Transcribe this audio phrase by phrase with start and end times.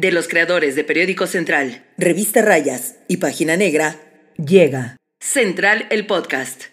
[0.00, 3.96] de los creadores de Periódico Central, Revista Rayas y Página Negra,
[4.42, 6.64] llega Central el Podcast.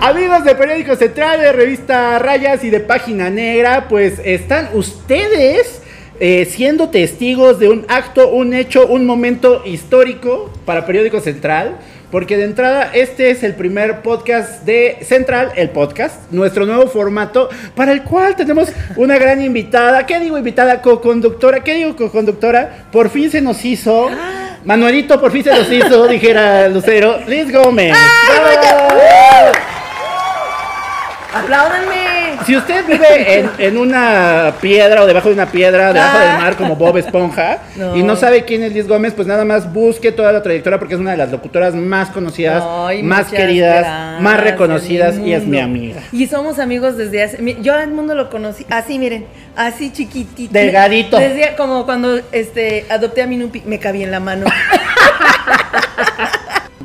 [0.00, 5.82] Amigos de Periódico Central, de Revista Rayas y de Página Negra, pues están ustedes
[6.20, 11.78] eh, siendo testigos de un acto, un hecho, un momento histórico para Periódico Central.
[12.14, 17.48] Porque de entrada este es el primer podcast de Central, el podcast, nuestro nuevo formato,
[17.74, 20.06] para el cual tenemos una gran invitada.
[20.06, 20.80] ¿Qué digo invitada?
[20.80, 21.64] Co-conductora.
[21.64, 22.84] ¿Qué digo co-conductora?
[22.92, 24.12] Por fin se nos hizo.
[24.64, 27.18] Manuelito por fin se nos hizo, dijera Lucero.
[27.26, 27.96] Liz Gómez.
[31.34, 32.13] ¡Apláudanme!
[32.46, 36.56] Si usted vive en, en una piedra o debajo de una piedra, debajo del mar,
[36.56, 37.96] como Bob Esponja, No.
[37.96, 40.94] y no sabe quién es Liz Gómez, pues nada más busque toda la trayectoria porque
[40.94, 45.46] es una de las locutoras más conocidas, Ay, más queridas, gracias, más reconocidas y es
[45.46, 46.00] mi amiga.
[46.12, 47.56] Y somos amigos desde hace.
[47.62, 50.52] Yo a Edmundo lo conocí así, miren, así chiquitito.
[50.52, 51.18] Delgadito.
[51.18, 54.46] Desde como cuando este adopté a mi Nupi, me cabía en la mano.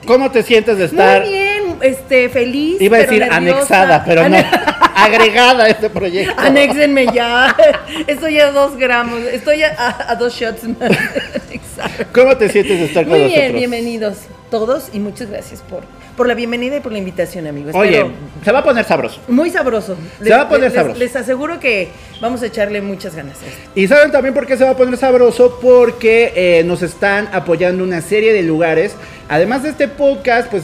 [0.06, 1.22] ¿Cómo te sientes de estar?
[1.22, 2.82] Muy bien, este, feliz.
[2.82, 4.38] Iba a decir anexada, pero no.
[4.96, 6.34] Agregada a este proyecto.
[6.38, 7.56] Anéxenme ya.
[8.08, 9.22] Estoy a dos gramos.
[9.32, 10.62] Estoy a, a- a dos shots.
[12.14, 13.44] ¿Cómo te sientes de estar con Muy nosotros?
[13.44, 14.18] bien, bienvenidos
[14.52, 15.84] todos y muchas gracias por,
[16.18, 17.74] por la bienvenida y por la invitación, amigos.
[17.76, 18.12] Oye, Espero-
[18.44, 19.22] se va a poner sabroso.
[19.28, 19.96] muy sabroso.
[20.22, 21.00] Se va a poner les, sabroso.
[21.00, 23.70] Les aseguro que vamos a echarle muchas ganas a esto.
[23.76, 27.84] Y saben también por qué se va a poner sabroso, porque eh, nos están apoyando
[27.84, 28.96] una serie de lugares.
[29.30, 30.64] Además de este podcast, pues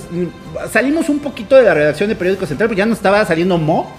[0.72, 3.96] salimos un poquito de la redacción de Periódico Central, pues ya nos estaba saliendo mo,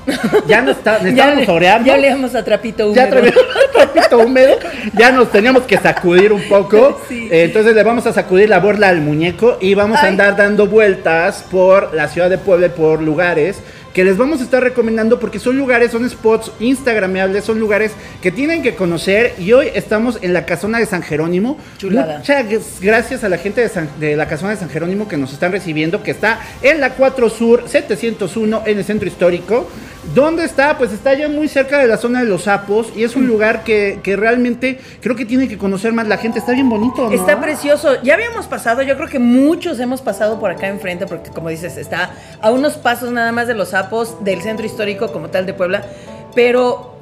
[0.46, 1.86] ya nos está, estábamos oreando.
[1.86, 3.10] ya olíamos a trapito Ya húmedo.
[3.20, 4.58] traíamos un trapito húmedo,
[4.94, 7.00] ya nos teníamos que sacudir un poco.
[7.08, 7.28] Sí.
[7.30, 10.66] Eh, entonces le vamos a sacudir la borla al muñeco y vamos a andar dando
[10.66, 13.58] vueltas por la ciudad de Puebla y por lugares
[13.96, 18.30] que les vamos a estar recomendando porque son lugares, son spots instagramables, son lugares que
[18.30, 21.56] tienen que conocer y hoy estamos en la casona de San Jerónimo.
[21.78, 22.18] Chulada.
[22.18, 22.44] Muchas
[22.82, 25.50] gracias a la gente de, San- de la casona de San Jerónimo que nos están
[25.50, 29.66] recibiendo, que está en la 4 Sur 701 en el centro histórico.
[30.14, 30.76] ¿Dónde está?
[30.78, 33.64] Pues está ya muy cerca de la zona de los sapos y es un lugar
[33.64, 36.38] que, que realmente creo que tiene que conocer más la gente.
[36.38, 37.12] Está bien bonito, ¿no?
[37.12, 38.00] Está precioso.
[38.02, 41.76] Ya habíamos pasado, yo creo que muchos hemos pasado por acá enfrente, porque como dices,
[41.78, 42.10] está
[42.42, 43.85] a unos pasos nada más de los sapos
[44.20, 45.84] del centro histórico como tal de Puebla.
[46.34, 46.96] Pero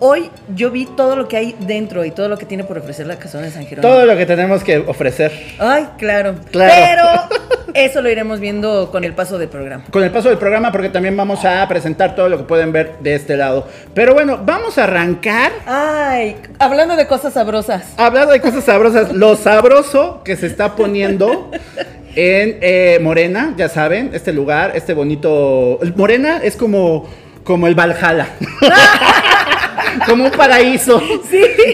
[0.00, 3.06] hoy yo vi todo lo que hay dentro y todo lo que tiene por ofrecer
[3.06, 3.92] la casona de San Jerónimo.
[3.92, 5.32] Todo lo que tenemos que ofrecer.
[5.58, 6.34] Ay, claro.
[6.50, 6.72] Claro.
[6.74, 9.84] Pero eso lo iremos viendo con el paso del programa.
[9.90, 12.94] Con el paso del programa, porque también vamos a presentar todo lo que pueden ver
[13.00, 13.66] de este lado.
[13.94, 17.84] Pero bueno, vamos a arrancar Ay, hablando de cosas sabrosas.
[17.96, 21.50] Hablando de cosas sabrosas, lo sabroso que se está poniendo
[22.16, 25.78] en eh, Morena, ya saben, este lugar, este bonito.
[25.96, 27.08] Morena es como,
[27.44, 28.28] como el Valhalla.
[30.06, 31.02] como un paraíso.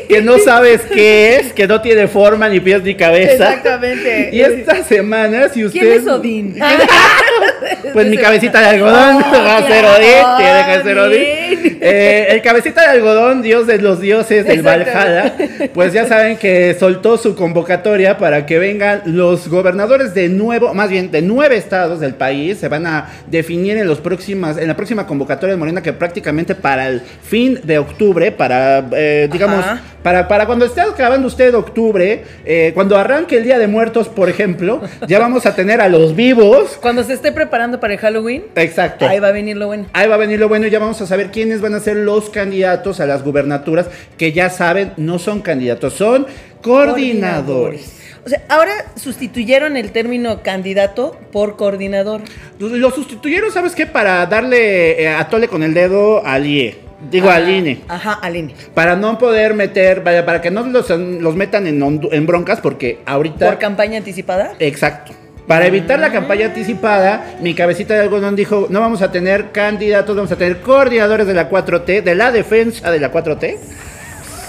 [0.09, 3.51] Que no sabes qué es, que no tiene forma, ni pies, ni cabeza.
[3.53, 4.31] Exactamente.
[4.33, 5.81] Y esta semana, si usted.
[5.81, 6.59] ¿Quién es Odín?
[7.93, 9.97] Pues mi cabecita de algodón, Oh, va a ser claro.
[9.97, 11.57] Odín, tiene.
[11.79, 15.35] Eh, el cabecita de algodón, dios de los dioses del Valhalla,
[15.75, 20.91] pues ya saben que soltó su convocatoria para que vengan los gobernadores de nuevo, más
[20.91, 24.77] bien de nueve estados del país, se van a definir en los próximas, en la
[24.77, 29.65] próxima convocatoria de Morena que prácticamente para el fin de octubre, para eh, digamos,
[30.03, 34.29] para, para cuando esté acabando usted octubre, eh, cuando arranque el Día de Muertos, por
[34.29, 36.79] ejemplo, ya vamos a tener a los vivos.
[36.81, 39.07] Cuando se esté preparando para el Halloween, Exacto.
[39.07, 39.87] ahí va a venir lo bueno.
[39.93, 41.97] Ahí va a venir lo bueno y ya vamos a saber quiénes van a ser
[41.97, 46.27] los candidatos a las gubernaturas, que ya saben, no son candidatos, son
[46.63, 47.93] coordinadores.
[48.25, 52.23] O sea, ahora sustituyeron el término candidato por coordinador.
[52.59, 53.87] Lo sustituyeron, ¿sabes qué?
[53.87, 56.87] Para darle eh, a tole con el dedo al IE.
[57.11, 57.83] Digo, al INE.
[57.89, 58.55] Ajá, al INE.
[58.75, 63.47] Para no poder meter, para que no los, los metan en broncas, porque ahorita...
[63.47, 64.55] Por campaña anticipada.
[64.59, 65.13] Exacto.
[65.47, 70.17] Para evitar la campaña anticipada, mi cabecita de algodón dijo, no vamos a tener candidatos,
[70.17, 73.57] vamos a tener coordinadores de la 4T, de la defensa de la 4T.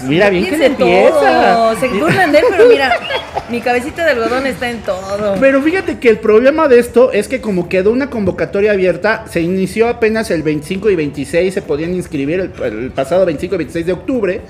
[0.02, 1.74] Mira bien que se empieza.
[1.78, 2.92] Se burlan de él, pero mira,
[3.48, 5.36] mi cabecita de algodón está en todo.
[5.38, 9.40] Pero fíjate que el problema de esto es que como quedó una convocatoria abierta, se
[9.40, 13.86] inició apenas el 25 y 26, se podían inscribir el, el pasado 25 y 26
[13.86, 14.40] de octubre,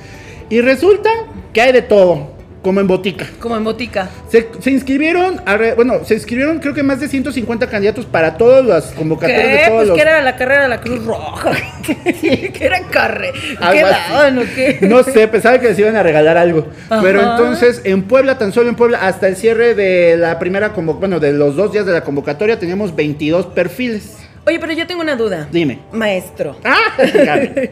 [0.48, 1.10] y resulta
[1.52, 2.37] que hay de todo.
[2.62, 3.26] Como en botica.
[3.40, 4.08] Como en botica.
[4.28, 5.40] Se, se inscribieron,
[5.76, 9.64] bueno, se inscribieron creo que más de 150 candidatos para todas las convocatorias de ¿Qué?
[9.66, 9.96] todos Pues los...
[9.96, 11.52] que era la carrera de la Cruz Roja.
[11.86, 13.32] que era carre.
[13.72, 14.78] ¿Qué daban o qué?
[14.82, 16.66] No sé, pensaba que les iban a regalar algo.
[16.90, 17.00] Ajá.
[17.02, 20.98] Pero entonces, en Puebla, tan solo en Puebla, hasta el cierre de la primera convocatoria,
[21.18, 24.16] bueno, de los dos días de la convocatoria, teníamos 22 perfiles.
[24.46, 25.46] Oye, pero yo tengo una duda.
[25.52, 25.78] Dime.
[25.92, 26.56] Maestro.
[26.64, 26.76] Ah.
[26.98, 27.70] Eh,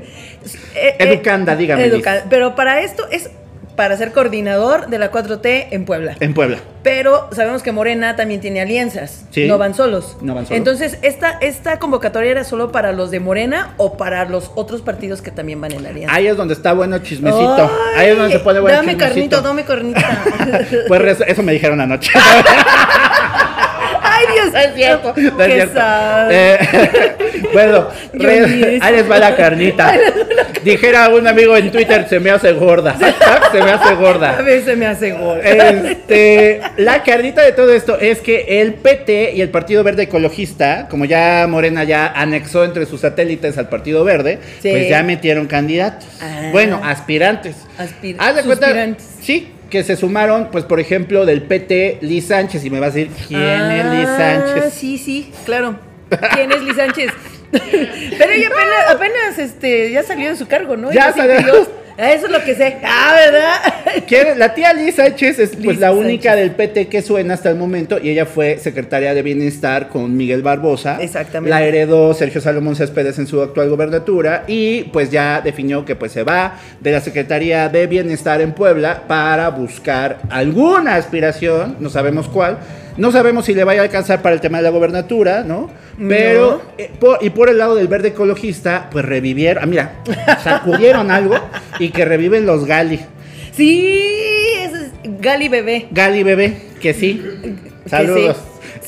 [0.76, 3.30] eh, Educanda, dígame, educa- Pero para esto es
[3.76, 6.16] para ser coordinador de la 4T en Puebla.
[6.20, 6.58] en Puebla.
[6.82, 9.26] Pero sabemos que Morena también tiene alianzas.
[9.30, 9.46] Sí.
[9.46, 10.16] No van solos.
[10.22, 10.56] No van solos.
[10.58, 15.20] Entonces, ¿esta, ¿esta convocatoria era solo para los de Morena o para los otros partidos
[15.20, 16.14] que también van en la alianza?
[16.14, 17.70] Ahí es donde está bueno chismecito.
[17.96, 19.42] Ahí es donde se pone bueno Dame chismecito.
[19.42, 20.24] carnito, dame carnita.
[20.88, 22.10] Pues eso me dijeron anoche.
[24.16, 25.80] Ay, Dios No es cierto, no es cierto.
[26.30, 26.58] Eh,
[27.52, 29.94] bueno, re- ahí les va la carnita.
[30.64, 32.96] Dijera un amigo en Twitter, se me hace gorda.
[33.52, 34.32] se me hace A gorda.
[34.42, 35.40] veces me hace gol.
[35.42, 40.88] Este, la carnita de todo esto es que el PT y el Partido Verde Ecologista,
[40.90, 44.70] como ya Morena ya anexó entre sus satélites al Partido Verde, Sí.
[44.70, 46.08] pues ya metieron candidatos.
[46.20, 46.48] Ah.
[46.52, 47.54] Bueno, aspirantes.
[47.78, 48.68] Aspir- Haz de cuenta,
[49.20, 52.96] sí, que se sumaron, pues por ejemplo, del PT, Liz Sánchez, y me vas a
[52.96, 54.74] decir, ¿quién es Liz Ah, Sánchez?
[54.74, 55.76] Sí, sí, claro.
[56.34, 57.10] ¿Quién es Liz Sánchez?
[57.50, 60.92] Pero ella apenas, apenas este, ya salió de su cargo, ¿no?
[60.92, 61.66] Ya salió.
[61.98, 62.76] Eso es lo que sé.
[62.84, 64.04] Ah, ¿verdad?
[64.06, 64.38] ¿Quién?
[64.38, 66.40] La tía Liz Sánchez es pues Liz la única Sánchez.
[66.40, 70.42] del PT que suena hasta el momento y ella fue secretaria de Bienestar con Miguel
[70.42, 70.98] Barbosa.
[71.00, 71.50] Exactamente.
[71.50, 76.12] La heredó Sergio Salomón Céspedes en su actual gobernatura y pues ya definió que pues
[76.12, 82.28] se va de la Secretaría de Bienestar en Puebla para buscar alguna aspiración, no sabemos
[82.28, 82.58] cuál.
[82.96, 85.70] No sabemos si le vaya a alcanzar para el tema de la gobernatura, ¿no?
[86.08, 89.96] Pero, eh, por- y por el lado del verde ecologista, pues revivieron, ah, mira,
[90.42, 91.34] sacudieron algo
[91.78, 93.00] y que reviven los Gali.
[93.52, 93.98] Sí,
[94.62, 95.88] ese es Gali Bebé.
[95.90, 97.22] Gali bebé, que sí.
[97.84, 98.36] Que Saludos.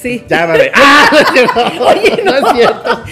[0.00, 0.18] Sí.
[0.18, 0.24] sí.
[0.28, 0.70] Llámame.
[0.74, 1.08] ¡Ah!
[1.12, 1.84] No es cierto.
[1.84, 2.34] Oye, no.
[2.36, 3.04] es cierto.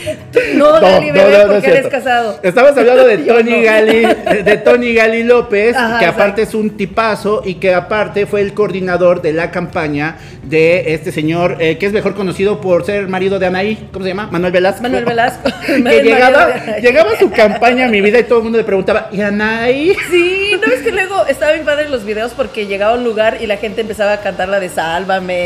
[0.55, 2.39] No, Bebé, no, no porque es eres casado.
[2.43, 3.63] Estamos hablando de Tony.
[3.63, 4.07] Gali,
[4.45, 8.55] de Tony Gali López, Ajá, que aparte es un tipazo y que aparte fue el
[8.55, 13.39] coordinador de la campaña de este señor, eh, que es mejor conocido por ser marido
[13.39, 14.29] de Anaí, ¿cómo se llama?
[14.31, 14.83] Manuel Velasco.
[14.83, 15.51] Manuel Velasco.
[15.67, 19.09] que llegaba, llegaba a su campaña a mi vida y todo el mundo le preguntaba,
[19.11, 19.97] ¿y Anaí?
[20.11, 23.39] Sí, ¿no ves que luego estaba bien padre los videos porque llegaba a un lugar
[23.41, 25.45] y la gente empezaba a cantar la de Sálvame?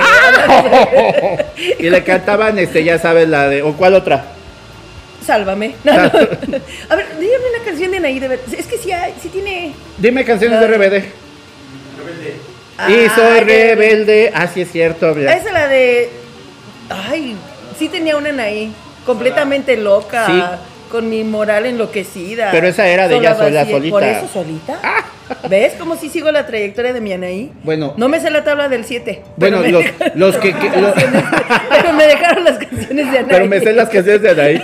[1.79, 4.25] Y le cantaban, este, ya sabes, la de, ¿o cuál otra?
[5.27, 5.75] Sálvame.
[5.85, 6.03] No, no.
[6.09, 8.41] A ver, dígame una canción de Anaí de ver.
[8.57, 9.73] Es que sí, hay, sí tiene.
[9.99, 11.05] Dime canciones de de- RBD.
[12.79, 14.33] Ah, y soy de- rebelde.
[14.35, 15.11] Ah, sí es cierto.
[15.17, 16.09] Esa es la de.
[16.89, 17.37] Ay,
[17.79, 18.73] sí tenía una Anaí.
[19.05, 20.27] Completamente loca.
[20.27, 20.43] Sí.
[20.91, 22.51] Con mi moral enloquecida.
[22.51, 23.91] Pero esa era de ella sola, solita.
[23.91, 24.81] ¿Por eso solita?
[25.49, 27.51] ¿Ves cómo sí sigo la trayectoria de mi Anaí?
[27.63, 27.95] Bueno.
[27.97, 29.23] No me sé la tabla del 7.
[29.37, 29.85] Bueno, los,
[30.15, 30.55] los que...
[31.71, 33.31] pero me dejaron las canciones de Anaí.
[33.31, 34.63] pero me sé las canciones de Anaí.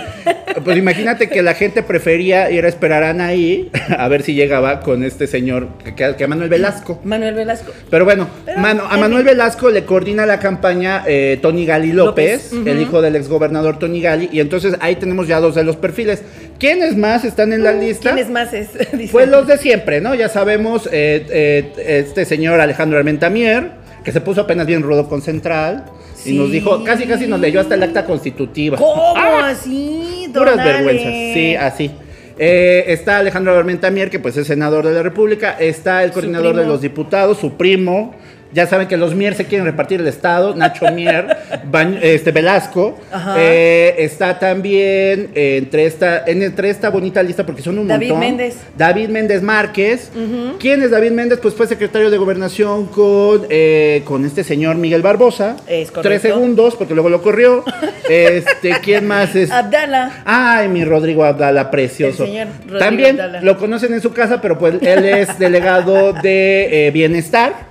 [0.63, 4.79] Pues imagínate que la gente prefería ir a esperar a Anaí a ver si llegaba
[4.81, 6.99] con este señor que, que, que Manuel Velasco.
[7.03, 7.71] Manuel Velasco.
[7.89, 9.23] Pero bueno, Pero, Mano- a Manuel.
[9.23, 14.29] Velasco le coordina la campaña eh, Tony Gali López, el hijo del exgobernador Tony Gali,
[14.31, 16.21] y entonces ahí tenemos ya dos de los perfiles.
[16.59, 18.13] ¿Quiénes más están en la lista?
[18.13, 18.53] ¿Quién es más?
[18.53, 19.11] Es, Dice.
[19.11, 20.15] Pues los de siempre, ¿no?
[20.15, 23.71] Ya sabemos, eh, eh, este señor Alejandro Armentamier,
[24.03, 25.85] que se puso apenas bien rudo con Central,
[26.25, 28.77] y nos dijo, casi casi nos leyó hasta el acta constitutiva.
[28.77, 30.29] ¿Cómo Ah, así?
[30.33, 30.73] Puras don Ale?
[30.73, 31.91] vergüenzas, sí, así.
[32.39, 36.65] Eh, está Alejandro Armentamier, que pues es senador de la República, está el coordinador de
[36.65, 38.13] los diputados, su primo.
[38.53, 41.37] Ya saben que los Mier se quieren repartir el Estado, Nacho Mier,
[41.71, 42.97] Bañ- este Velasco.
[43.37, 48.19] Eh, está también entre esta, en- entre esta bonita lista, porque son un David montón.
[48.21, 48.55] Méndez.
[48.77, 50.11] David Méndez Márquez.
[50.59, 51.39] ¿Quién es David Méndez?
[51.41, 55.57] Pues fue secretario de gobernación con, eh, con este señor Miguel Barbosa.
[55.67, 56.01] Es correcto.
[56.01, 57.63] Tres segundos, porque luego lo corrió.
[58.09, 59.51] este, ¿quién más es?
[59.51, 60.21] Abdala.
[60.25, 62.23] Ay, mi Rodrigo Abdala, precioso.
[62.23, 63.41] El señor Rodrigo También Abdala.
[63.41, 67.67] lo conocen en su casa, pero pues él es delegado de eh, Bienestar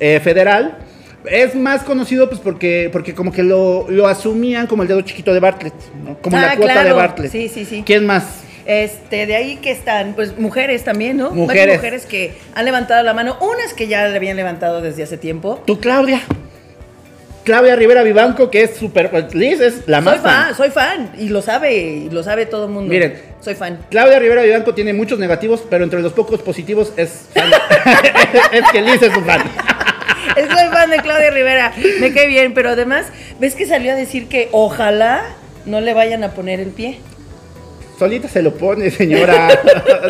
[0.00, 0.78] eh, Federal.
[1.28, 5.34] Es más conocido pues porque, porque como que lo, lo asumían como el dedo chiquito
[5.34, 5.74] de Bartlett,
[6.04, 6.16] ¿no?
[6.18, 6.92] como la Ah, cuota de.
[6.92, 7.32] Bartlett.
[7.32, 7.82] Sí, sí, sí.
[7.84, 8.42] ¿Quién más?
[8.64, 11.30] Este, de ahí que están, pues mujeres también, ¿no?
[11.30, 11.62] Mujeres.
[11.62, 15.16] Varias mujeres que han levantado la mano, unas que ya le habían levantado desde hace
[15.18, 15.62] tiempo.
[15.66, 16.20] Tú, Claudia.
[17.46, 19.08] Claudia Rivera Vivanco, que es súper...
[19.08, 22.44] pues, Liz es la más soy fan, soy fan, y lo sabe, y lo sabe
[22.44, 22.92] todo el mundo.
[22.92, 23.22] Miren.
[23.40, 23.78] soy fan.
[23.88, 27.48] Claudia Rivera Vivanco tiene muchos negativos, pero entre los pocos positivos es fan.
[28.52, 29.42] es que Liz es su fan.
[30.36, 33.06] Es- Soy fan de Claudia Rivera, me cae bien, pero además,
[33.38, 35.22] ¿ves que salió a decir que ojalá
[35.66, 36.98] no le vayan a poner el pie?
[37.98, 39.48] Solita se lo pone, señora.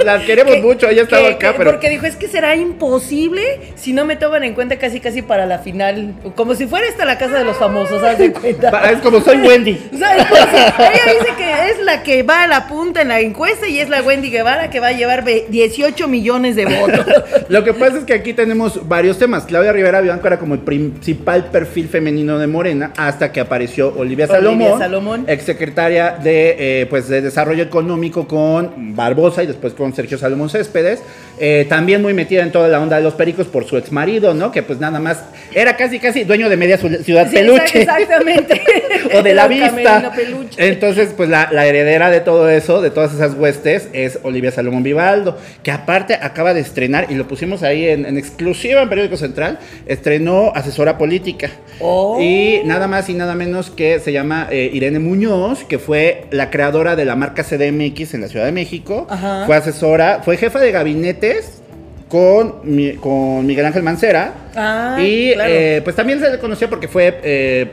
[0.04, 1.70] Las queremos Que- mucho, ella estaba acá, que- pero.
[1.72, 3.42] Porque dijo, es que será imposible
[3.76, 6.14] si no me toman en cuenta casi casi para la final.
[6.34, 8.90] Como si fuera esta la casa de los famosos, ¿sabes de cuenta?
[8.90, 9.88] Es como soy Wendy.
[9.94, 13.20] O sea, entonces, ella dice que es la que va a la punta en la
[13.20, 17.06] encuesta y es la Wendy Guevara que va a llevar ve- 18 millones de votos.
[17.48, 19.44] Lo que pasa es que aquí tenemos varios temas.
[19.44, 24.26] Claudia Rivera Vivanco era como el principal perfil femenino de Morena hasta que apareció Olivia
[24.26, 25.24] Salomón, Olivia Salomón.
[25.28, 31.02] exsecretaria de, eh, pues, de Desarrollo Económico con Barbosa y después con Sergio Salomón Céspedes.
[31.38, 34.32] Eh, también muy metida en toda la onda de los pericos por su ex marido,
[34.32, 34.50] ¿no?
[34.52, 35.22] Que pues nada más
[35.54, 37.82] era casi casi dueño de media ciudad Sí, peluche.
[37.82, 38.62] Exactamente.
[39.14, 40.12] o de la vista.
[40.14, 40.66] peluche.
[40.68, 44.82] Entonces, pues la, la heredera de todo eso, de todas esas huestes, es Olivia Salomón
[44.82, 49.16] Vivaldo, que aparte acaba de estrenar, y lo pusimos ahí en, en exclusiva en Periódico
[49.16, 51.48] Central, estrenó asesora política.
[51.80, 52.18] Oh.
[52.20, 56.50] Y nada más y nada menos que se llama eh, Irene Muñoz, que fue la
[56.50, 59.06] creadora de la marca CDMX en la Ciudad de México.
[59.08, 59.46] Ajá.
[59.46, 61.62] Fue asesora, fue jefa de gabinetes
[62.10, 62.60] con,
[63.00, 64.34] con Miguel Ángel Mancera.
[64.54, 65.50] Ah, y claro.
[65.50, 67.70] eh, pues también se le conoció porque fue eh,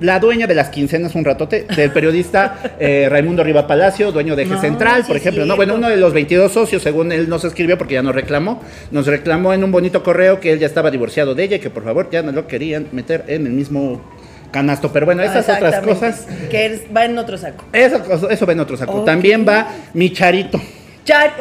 [0.00, 4.42] la dueña de las quincenas un ratote del periodista eh, Raimundo Riva Palacio, dueño de
[4.42, 5.46] Eje No, Central, sí por ejemplo.
[5.46, 8.60] No, bueno, uno de los 22 socios, según él nos escribió, porque ya nos reclamó,
[8.90, 11.70] nos reclamó en un bonito correo que él ya estaba divorciado de ella y que
[11.70, 14.02] por favor ya no lo querían meter en el mismo
[14.50, 14.92] canasto.
[14.92, 17.64] Pero bueno, esas otras cosas, Que es- va en otro saco.
[17.72, 19.04] eso, eso, eso ven otro saco.
[19.04, 20.60] También va mi charito.
[21.04, 21.32] Char-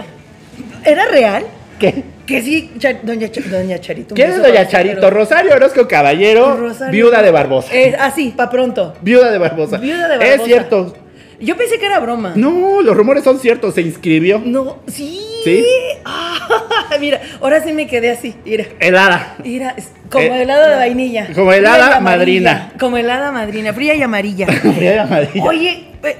[0.86, 1.46] ¿Era real?
[1.80, 2.04] ¿Qué?
[2.26, 4.16] Que sí, Char- doña, doña Charito.
[4.16, 5.02] ¿Quién es doña Charito?
[5.02, 7.70] pero- Rosario Orozco Caballero, Rosario- viuda de Barbosa.
[7.76, 8.94] Eh, ah, sí, pa' pronto.
[9.02, 9.78] Viuda de Barbosa.
[9.78, 10.34] Viuda de Barbosa.
[10.36, 10.94] Es cierto.
[11.40, 12.34] Yo pensé que era broma.
[12.36, 14.42] No, los rumores son ciertos, se inscribió.
[14.46, 15.20] No, sí.
[15.44, 15.66] ¿Sí?
[16.06, 18.34] Ah, mira, ahora sí me quedé así.
[18.46, 18.66] Mira.
[18.80, 19.36] Helada.
[19.44, 19.76] Mira,
[20.10, 21.28] como Eh, helada de vainilla.
[21.36, 22.02] como helada amarilla.
[22.18, 22.72] madrina.
[22.80, 24.48] Como helada madrina, fría y amarilla.
[24.78, 25.44] Fría y amarilla.
[25.44, 26.16] Oye, eh,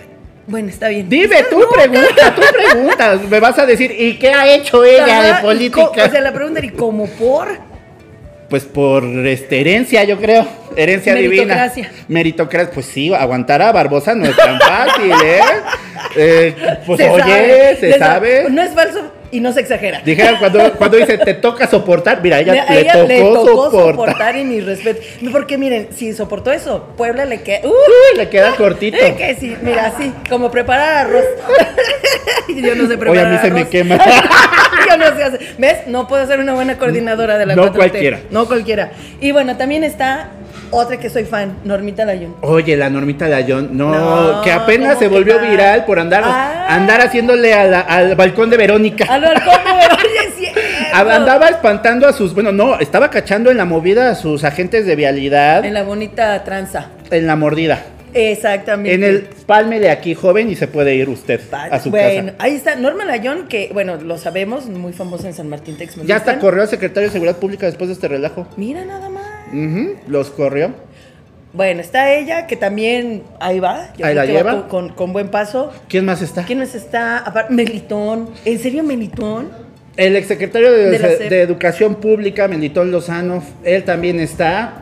[0.48, 1.08] bueno, está bien.
[1.10, 3.22] Dime, tú pregunta, tú preguntas.
[3.30, 6.06] Me vas a decir, ¿y qué ha hecho ella Ajá, de política?
[6.06, 7.48] O sea, la pregunta, ¿y cómo por?
[8.50, 10.46] Pues por este, herencia, yo creo.
[10.76, 11.84] Herencia Meritocracia.
[11.84, 12.06] divina.
[12.08, 12.74] Meritocracia.
[12.74, 15.40] Pues sí, aguantar a Barbosa no es tan fácil, ¿eh?
[16.16, 18.46] Eh, pues Se oye, sabe, se sabe.
[18.50, 20.02] No es falso y no se exagera.
[20.06, 23.96] Dijeron cuando, cuando dice te toca soportar, mira, ella, le, ella tocó le tocó soportar.
[23.96, 25.02] soportar y mi respeto.
[25.32, 27.68] Porque miren, si soportó eso, Puebla le queda.
[27.68, 27.70] ¡Uh!
[27.72, 28.96] Uy, le queda cortito.
[28.98, 31.26] Eh, que sí, mira, así, como preparar arroz.
[32.48, 33.98] Yo no sé Oye, preparar a mí se me quema.
[34.90, 35.56] Yo no sé hacer.
[35.58, 35.88] ¿Ves?
[35.88, 37.76] No puedo ser una buena coordinadora de la No 4T.
[37.76, 38.20] cualquiera.
[38.30, 38.92] No cualquiera.
[39.20, 40.30] Y bueno, también está
[40.74, 42.36] otra que soy fan, Normita Layún.
[42.42, 46.68] Oye, la Normita Layón, no, No, que apenas ¿cómo se volvió viral por andar, Ah.
[46.76, 49.06] andar haciéndole a la- al balcón de Verónica.
[49.10, 49.94] A lo halcón de Verónica.
[50.94, 54.96] Andaba espantando a sus, bueno, no, estaba cachando en la movida a sus agentes de
[54.96, 56.90] vialidad En la bonita tranza.
[57.10, 57.82] en la mordida.
[58.16, 58.94] Exactamente.
[58.94, 62.38] En el palme de aquí, joven, y se puede ir usted a su bueno, casa.
[62.44, 66.08] ahí está Norma Layón, que, bueno, lo sabemos, muy famosa en San Martín Texmelucan.
[66.08, 68.48] Ya hasta corrió al secretario de Seguridad Pública después de este relajo.
[68.56, 69.26] Mira nada más.
[70.08, 70.72] Los corrió.
[71.54, 73.94] Bueno, está ella, que también ahí va.
[73.96, 74.52] Yo Ahí creo la que va lleva.
[74.68, 75.72] Con, con- con buen paso.
[75.88, 76.44] ¿Quién más está?
[76.46, 77.24] ¿Quién más está?
[77.24, 78.30] Apar- Melitón.
[78.44, 79.52] ¿En serio Melitón?
[79.96, 81.30] El exsecretario de, De SEP.
[81.30, 84.82] de Educación Pública, Melitón Lozano, él también está.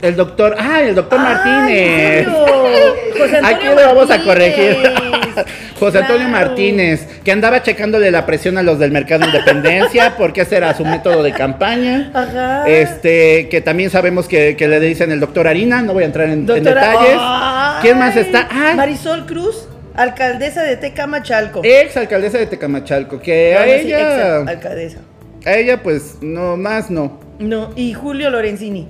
[0.00, 2.28] El doctor, ah, el doctor Martínez.
[3.44, 4.24] Aquí lo vamos a Martínez.
[4.26, 4.76] corregir.
[5.78, 6.46] José Antonio Claro.
[6.46, 10.84] Martínez, que andaba checándole la presión a los del mercado Independencia, porque ese era su
[10.84, 12.10] método de campaña.
[12.14, 12.68] Ajá.
[12.68, 16.26] Este, que también sabemos que, que le dicen el doctor Harina, no voy a entrar
[16.26, 17.16] en, en Doctora- detalles.
[17.20, 17.78] Ay.
[17.82, 18.48] ¿Quién más está?
[18.50, 21.60] Ah, Marisol Cruz, alcaldesa de Tecamachalco.
[21.64, 24.98] ex alcaldesa de Tecamachalco, que a ella, ex alcaldesa.
[25.46, 27.20] a ella pues no más no.
[27.38, 28.88] No, y Julio Lorenzini.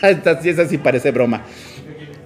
[0.08, 1.42] Esta sí, esa sí parece broma.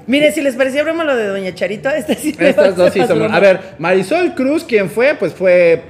[0.07, 3.19] Mire, si les parecía broma lo de Doña Charito, esta sí Estas dos sí son.
[3.21, 3.35] broma.
[3.35, 5.14] A ver, Marisol Cruz, ¿quién fue?
[5.14, 5.83] Pues fue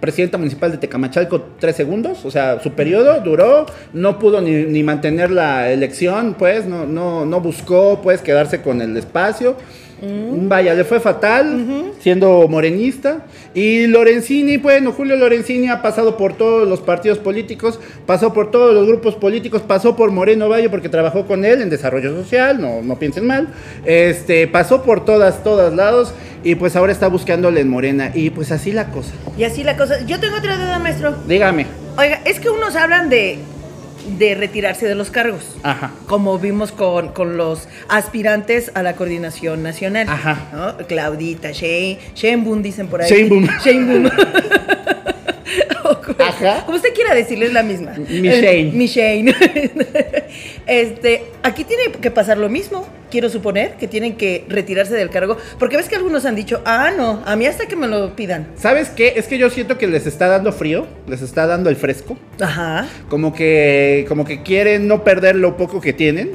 [0.00, 4.82] presidenta municipal de Tecamachalco tres segundos, o sea, su periodo duró, no pudo ni, ni
[4.82, 9.56] mantener la elección, pues, no, no, no buscó, pues, quedarse con el espacio.
[10.00, 10.48] Mm.
[10.48, 13.26] Vaya, le fue fatal, siendo morenista.
[13.54, 18.74] Y Lorenzini, bueno, Julio Lorenzini ha pasado por todos los partidos políticos, pasó por todos
[18.74, 22.82] los grupos políticos, pasó por Moreno Valle porque trabajó con él en desarrollo social, no,
[22.82, 23.48] no piensen mal.
[23.84, 28.10] Este, pasó por todas, todos lados y pues ahora está buscándole en Morena.
[28.14, 29.12] Y pues así la cosa.
[29.36, 30.04] Y así la cosa.
[30.06, 31.14] Yo tengo otra duda, maestro.
[31.26, 31.66] Dígame.
[31.98, 33.38] Oiga, es que unos hablan de,
[34.18, 35.56] de retirarse de los cargos.
[35.62, 35.92] Ajá.
[36.06, 40.08] Como vimos con, con los aspirantes a la coordinación nacional.
[40.08, 40.48] Ajá.
[40.52, 40.86] ¿no?
[40.86, 43.10] Claudita, Shane, Shane Boom dicen por ahí.
[43.10, 43.48] Shane Boom.
[43.62, 44.10] Shane Boom.
[46.18, 46.64] Ajá.
[46.64, 47.92] Como usted quiera decirle, es la misma.
[48.08, 48.72] Mi Eh, Shane.
[48.72, 49.34] Mi Shane.
[50.66, 52.86] este, aquí tiene que pasar lo mismo.
[53.10, 56.92] quiero suponer, que tienen que retirarse del cargo, porque ves que algunos han dicho, ah,
[56.96, 58.46] no, a mí hasta que me lo pidan.
[58.56, 59.14] ¿Sabes qué?
[59.16, 62.16] Es que yo siento que les está dando frío, les está dando el fresco.
[62.40, 62.86] Ajá.
[63.08, 66.30] Como que, como que quieren no perder lo poco que tienen.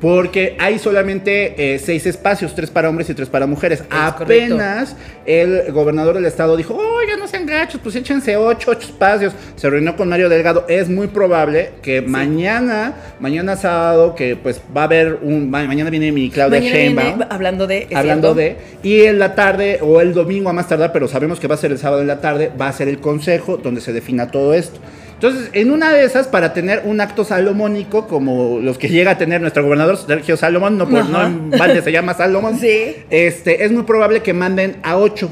[0.00, 3.84] Porque hay solamente eh, seis espacios, tres para hombres y tres para mujeres.
[3.90, 9.34] Apenas el gobernador del estado dijo, oiga, no sean gachos, pues échense ocho, ocho espacios.
[9.56, 10.64] Se reunió con Mario Delgado.
[10.68, 15.90] Es muy probable que mañana, mañana sábado, que pues va a haber un, ma- mañana
[15.90, 17.08] viene mi Claudia Mañana Sheinbaum.
[17.18, 17.86] viene hablando de...
[17.94, 18.56] Hablando cierto.
[18.82, 21.56] de, y en la tarde o el domingo a más tardar, pero sabemos que va
[21.56, 24.30] a ser el sábado en la tarde, va a ser el consejo donde se defina
[24.30, 24.80] todo esto.
[25.20, 29.18] Entonces, en una de esas, para tener un acto salomónico como los que llega a
[29.18, 31.26] tener nuestro gobernador Sergio Salomón, no, por, no Ajá.
[31.26, 32.96] en balde se llama Salomón, Sí.
[33.10, 35.30] este, es muy probable que manden a ocho.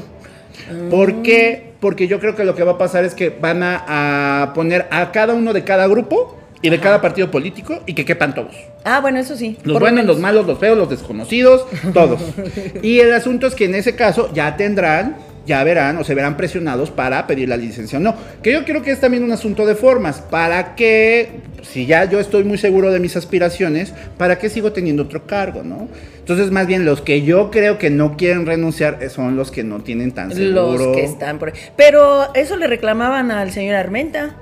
[0.91, 1.71] ¿Por qué?
[1.79, 4.87] Porque yo creo que lo que va a pasar es que van a, a poner
[4.91, 8.55] a cada uno de cada grupo y de cada partido político y que quepan todos.
[8.83, 9.57] Ah, bueno, eso sí.
[9.63, 10.07] Los buenos, menos.
[10.07, 11.65] los malos, los feos, los desconocidos,
[11.95, 12.21] todos.
[12.83, 15.15] y el asunto es que en ese caso ya tendrán,
[15.45, 18.15] ya verán o se verán presionados para pedir la licencia o no.
[18.43, 20.21] Que yo creo que es también un asunto de formas.
[20.21, 21.29] ¿Para qué?
[21.63, 25.61] Si ya yo estoy muy seguro de mis aspiraciones, ¿para qué sigo teniendo otro cargo,
[25.63, 25.87] no?
[26.19, 29.63] Entonces, más bien, los que yo creo que no quieren renunciar eh, son los que
[29.63, 30.77] no tienen tan seguro.
[30.77, 31.55] Los que están por ahí.
[31.75, 34.35] Pero eso le reclamaban al señor Armenta,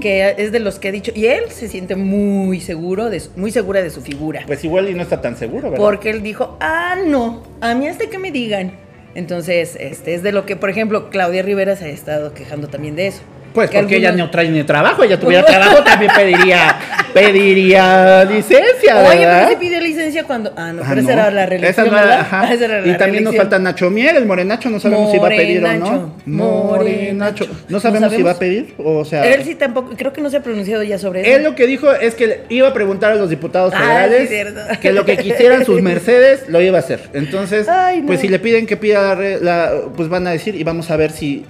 [0.00, 3.30] que es de los que ha dicho, y él se siente muy seguro, de su-
[3.36, 4.42] muy segura de su figura.
[4.46, 5.84] Pues igual y no está tan seguro, ¿verdad?
[5.84, 8.72] Porque él dijo, ah, no, a mí hasta que me digan.
[9.14, 12.96] Entonces, este es de lo que, por ejemplo, Claudia Rivera se ha estado quejando también
[12.96, 13.22] de eso.
[13.54, 16.76] Pues Que porque ella no trae ni trabajo, ella tuviera trabajo también pediría,
[17.14, 19.38] pediría licencia, Oye, ¿verdad?
[19.46, 20.52] pero se pide licencia cuando.
[20.56, 21.20] Ah, no, Ah, pero esa no.
[21.22, 21.70] era la religión.
[21.70, 22.52] Esa no era- ajá.
[22.52, 25.26] Esa era la y también nos falta Nacho Mier, el morenacho, no sabemos si va
[25.28, 26.14] a pedir o no.
[26.26, 27.46] Morenacho.
[27.68, 29.24] No sabemos si va a pedir, o sea...
[29.26, 31.30] Él sí tampoco, creo que no se ha pronunciado ya sobre eso.
[31.36, 34.92] Él lo que dijo es que iba a preguntar a los diputados Ah, federales que
[34.92, 37.00] lo que quisieran sus Mercedes lo iba a hacer.
[37.12, 38.08] Entonces, Ay, no.
[38.08, 41.10] pues si le piden que pida la- pues van a decir y vamos a ver
[41.12, 41.44] si,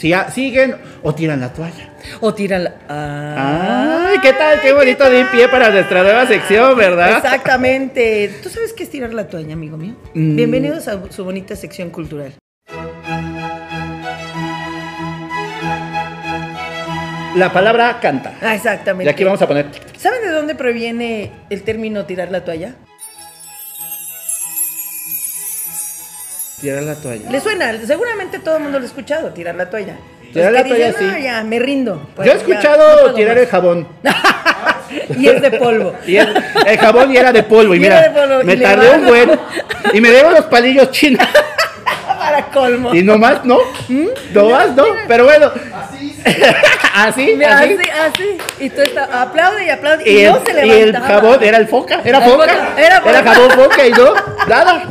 [0.00, 1.92] si a- siguen o tiran la toalla.
[2.20, 2.74] O tira la.
[2.88, 4.58] Ah, Ay, ¿qué tal?
[4.62, 7.18] Qué bonito de pie para nuestra nueva sección, ¿verdad?
[7.18, 8.30] Exactamente.
[8.42, 9.96] ¿Tú sabes qué es tirar la toalla, amigo mío?
[10.14, 10.36] Mm.
[10.36, 12.32] Bienvenidos a su bonita sección cultural.
[17.36, 18.34] La palabra canta.
[18.40, 19.10] Ah, Y exactamente.
[19.10, 19.66] aquí vamos a poner.
[19.98, 22.74] ¿Saben de dónde proviene el término tirar la toalla?
[26.60, 27.30] Tirar la toalla.
[27.30, 29.94] Le suena, seguramente todo el mundo lo ha escuchado, tirar la toalla.
[30.32, 31.04] Tirar la toalla, sí.
[31.04, 32.08] "No, ya, me rindo.
[32.14, 33.42] Pues Yo he ya, escuchado no tirar más".
[33.44, 33.88] el jabón.
[35.18, 35.94] y es de polvo.
[36.06, 36.34] Y el,
[36.66, 37.74] el jabón y era de polvo.
[37.74, 39.40] Y, Y mira, era de polvo, me y tardé un buen.
[39.92, 41.26] Y me debo los palillos chinos.
[42.06, 42.94] Para colmo.
[42.94, 43.58] Y nomás, ¿no?
[44.34, 44.84] Nomás, ¿no?
[45.08, 45.50] Pero bueno.
[46.94, 47.34] Así.
[47.36, 47.74] Mira, así.
[47.78, 48.38] así, así.
[48.64, 50.02] Y tú estás, aplaude y aplaude.
[50.04, 52.86] Y, Y el, no se y el jabón era el foca, era foca, foca, era
[52.98, 53.22] era, foca.
[53.34, 54.14] jabón foca y no,
[54.48, 54.82] nada.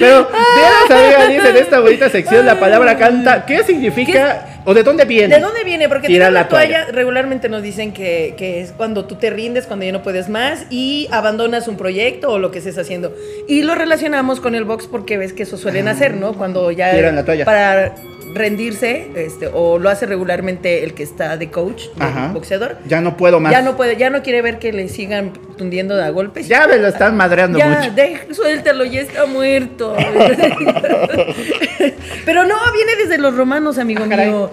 [0.00, 4.82] Pero, vieras, amiga, dice en esta bonita sección la palabra canta, ¿qué significa o de
[4.82, 5.36] dónde viene?
[5.36, 5.88] ¿De dónde viene?
[5.88, 6.92] Porque Tirar la la toalla, toalla.
[6.92, 10.66] regularmente nos dicen que, que es cuando tú te rindes, cuando ya no puedes más
[10.70, 13.14] y abandonas un proyecto o lo que estés haciendo.
[13.46, 16.32] Y lo relacionamos con el box porque ves que eso suelen hacer, ¿no?
[16.32, 17.44] Cuando ya Tiran la toalla.
[17.44, 17.94] para
[18.34, 21.84] rendirse, este, o lo hace regularmente el que está de coach,
[22.32, 22.76] boxeador.
[22.86, 23.52] Ya no puedo más.
[23.52, 26.48] Ya no puede, ya no quiere ver que le sigan tundiendo a golpes.
[26.48, 27.90] Ya me lo están madreando Ya, mucho.
[27.92, 29.96] de- suéltalo, ya está muerto.
[32.24, 34.50] Pero no, viene desde los romanos, amigo Ah, mío.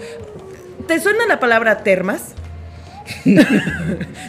[0.88, 2.34] ¿Te suena la palabra termas?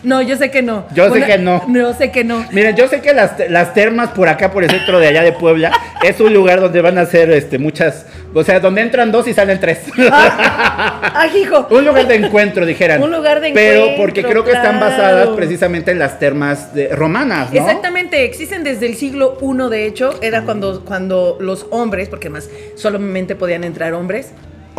[0.03, 0.87] No, yo sé que no.
[0.95, 1.63] Yo sé que no.
[1.73, 2.45] Yo sé que no.
[2.53, 5.33] Miren, yo sé que las, las termas por acá, por el centro de allá de
[5.33, 9.27] Puebla, es un lugar donde van a hacer este, muchas, o sea, donde entran dos
[9.29, 9.81] y salen tres.
[10.11, 11.67] Ah, hijo.
[11.71, 13.03] Un lugar de encuentro, dijeran.
[13.03, 16.89] Un lugar de Pero encuentro, porque creo que están basadas precisamente en las termas de-
[16.89, 17.61] romanas, ¿no?
[17.61, 22.49] Exactamente, existen desde el siglo I, de hecho, era cuando, cuando los hombres, porque más
[22.77, 24.33] solamente podían entrar hombres.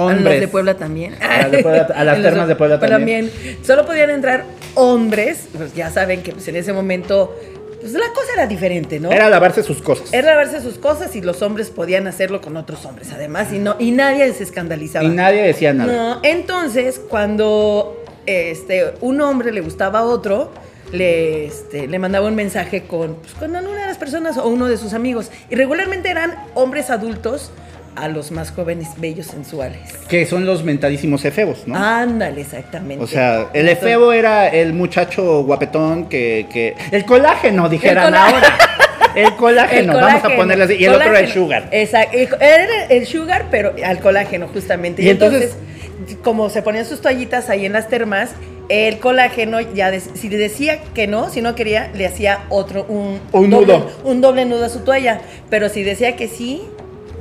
[0.08, 1.16] A las de Puebla también.
[1.22, 3.32] A las de Puebla- a las En los- termas de Puebla también.
[3.64, 7.36] Solo podían entrar hombres, pues ya saben que pues, en ese momento
[7.82, 9.12] pues, la cosa era diferente, ¿no?
[9.12, 10.12] Era lavarse sus cosas.
[10.14, 13.76] Era lavarse sus cosas y los hombres podían hacerlo con otros hombres, además, y no
[13.80, 15.06] y nadie se escandalizaba.
[15.06, 15.92] Y nadie decía nada.
[15.92, 20.52] No, entonces, cuando este, un hombre le gustaba a otro,
[20.92, 24.68] le, este, le mandaba un mensaje con, pues, con una de las personas o uno
[24.68, 25.32] de sus amigos.
[25.50, 27.52] Y regularmente eran hombres adultos
[28.04, 29.80] a los más jóvenes, bellos, sensuales.
[30.08, 31.76] Que son los mentadísimos efebos, ¿no?
[31.76, 33.04] Ándale, exactamente.
[33.04, 36.76] O sea, el efebo era el muchacho guapetón que, que...
[36.92, 38.58] El colágeno, dijeran El ahora.
[39.16, 40.76] El colágeno, El vamos a ponerle así.
[40.76, 41.68] Y el otro era el sugar.
[41.72, 42.18] Exacto.
[42.40, 45.02] Era el sugar, pero al colágeno, justamente.
[45.02, 45.56] Y Y, entonces-
[46.00, 48.32] entonces, como se ponían sus toallitas ahí en las termas,
[48.72, 52.86] El colágeno, ya de- si le decía que no, si no quería, le hacía otro,
[52.88, 53.92] un, Un doble, nudo.
[54.04, 55.22] un doble nudo a su toalla.
[55.50, 56.62] Pero si decía que sí,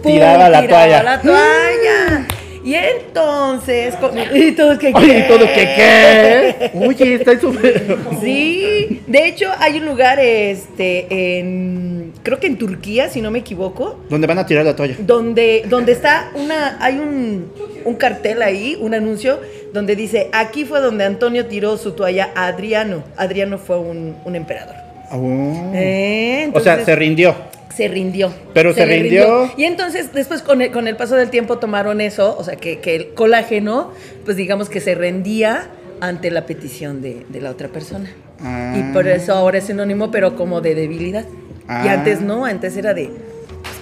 [0.03, 1.03] Tiraba la toalla.
[1.03, 2.27] la toalla.
[2.65, 6.71] Y entonces, con- y todos que Oye, ¿y todo que qué?
[6.75, 7.97] Oye, está súper.
[8.21, 13.39] Sí, de hecho hay un lugar, este, en, creo que en Turquía, si no me
[13.39, 14.97] equivoco, ¿Dónde van a tirar la toalla?
[14.99, 17.51] donde, donde está una, hay un,
[17.87, 19.41] un cartel ahí, un anuncio,
[19.73, 23.03] donde dice, aquí fue donde Antonio tiró su toalla a Adriano.
[23.17, 24.75] Adriano fue un, un emperador.
[25.11, 25.73] Oh.
[25.75, 27.35] Eh, o sea, se rindió.
[27.79, 28.33] Se rindió.
[28.53, 29.51] Pero se rindió.
[29.57, 32.81] Y entonces, después, con el, con el paso del tiempo, tomaron eso, o sea, que,
[32.81, 33.93] que el colágeno,
[34.25, 35.69] pues digamos que se rendía
[36.01, 38.11] ante la petición de, de la otra persona.
[38.43, 38.75] Ah.
[38.77, 41.25] Y por eso ahora es sinónimo, pero como de debilidad.
[41.25, 41.33] Y
[41.69, 41.93] Ah.
[41.93, 43.11] antes no, antes era de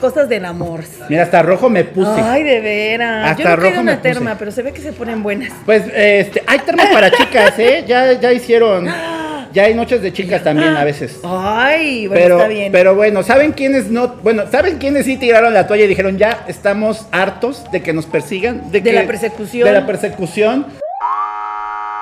[0.01, 0.81] cosas del amor.
[1.09, 2.21] Mira, hasta rojo me puse.
[2.21, 3.31] Ay, de veras.
[3.31, 4.37] Hasta Yo no rojo quiero me una terma, puse.
[4.39, 5.53] pero se ve que se ponen buenas.
[5.65, 7.85] Pues, este, hay termas para chicas, ¿eh?
[7.87, 8.87] Ya, ya hicieron.
[9.53, 11.21] Ya hay noches de chicas también a veces.
[11.25, 12.73] Ay, bueno, Pero, está bien.
[12.73, 14.17] pero bueno, ¿saben quiénes no?
[14.23, 18.07] Bueno, ¿saben quiénes sí tiraron la toalla y dijeron ya estamos hartos de que nos
[18.07, 18.71] persigan?
[18.71, 19.67] De, De que- la persecución.
[19.67, 20.67] De la persecución.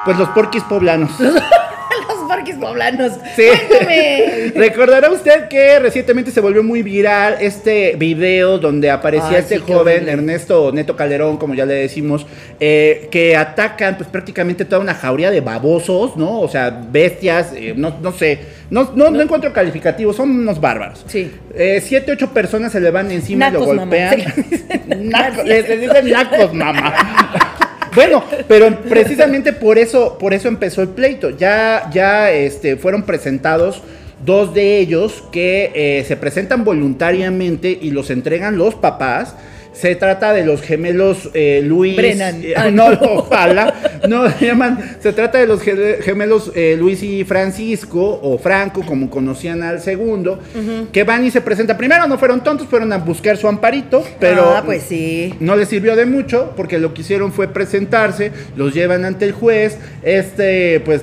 [0.04, 1.11] Pues los porquis poblanos.
[2.35, 3.12] Parques poblanos.
[3.37, 3.42] Sí.
[3.68, 4.53] Cuéntame.
[4.57, 9.62] Recordará usted que recientemente se volvió muy viral este video donde aparecía Ay, este sí,
[9.66, 10.09] joven.
[10.09, 12.27] Ernesto Neto Calderón, como ya le decimos,
[12.61, 16.40] eh, que atacan pues prácticamente toda una jauría de babosos, ¿no?
[16.40, 18.38] O sea, bestias, eh, no, no sé,
[18.70, 21.05] no, no, no encuentro calificativos, son unos bárbaros.
[21.07, 21.31] Sí.
[21.55, 23.85] Eh, siete, ocho personas se le van encima Nacos, y lo mamá.
[23.85, 24.11] golpean.
[24.11, 26.94] Se le dicen- Naco- les, les dicen nacos, mamá.
[27.94, 31.30] Bueno, pero precisamente por eso, por eso empezó el pleito.
[31.30, 33.83] Ya, ya este, fueron presentados
[34.24, 39.35] dos de ellos que eh, se presentan voluntariamente y los entregan los papás.
[39.75, 41.97] Se trata de los gemelos eh, Luis.
[41.97, 42.41] Brennan.
[42.43, 43.75] eh, no, ojalá.
[44.09, 44.79] No, se llaman.
[45.01, 49.81] Se trata de los ge- gemelos eh, Luis y Francisco, o Franco, como conocían al
[49.81, 50.39] segundo,
[50.93, 51.77] que van y se presentan.
[51.77, 54.55] Primero no fueron tontos, fueron a buscar su amparito, pero.
[54.57, 55.35] Ah, pues sí.
[55.41, 59.33] No les sirvió de mucho porque lo que hicieron fue presentarse, los llevan ante el
[59.33, 61.03] juez, este, pues,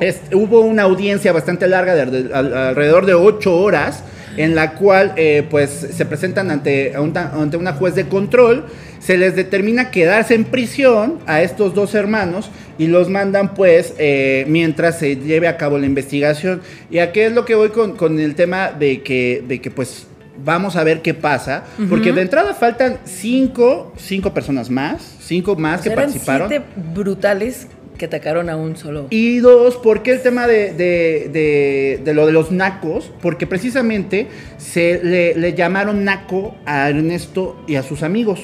[0.00, 4.04] este, hubo una audiencia bastante larga, de, de- al- alrededor de ocho horas,
[4.36, 8.66] en la cual, eh, pues, se presentan ante una, ante una juez de control,
[8.98, 14.44] se les determina quedarse en prisión a estos dos hermanos y los mandan, pues, eh,
[14.48, 16.60] mientras se lleve a cabo la investigación.
[16.90, 20.06] Y aquí es lo que voy con, con el tema de que, de que, pues,
[20.44, 25.80] vamos a ver qué pasa, porque de entrada faltan cinco, cinco personas más, cinco más
[25.80, 26.48] que sea, eran participaron.
[26.48, 26.64] siete
[26.94, 27.68] brutales
[28.02, 29.06] que atacaron a un solo.
[29.10, 33.12] Y dos, ¿por qué el tema de, de- de- de lo de los nacos?
[33.22, 34.26] Porque precisamente
[34.58, 38.40] se le, le llamaron naco a Ernesto y a sus amigos.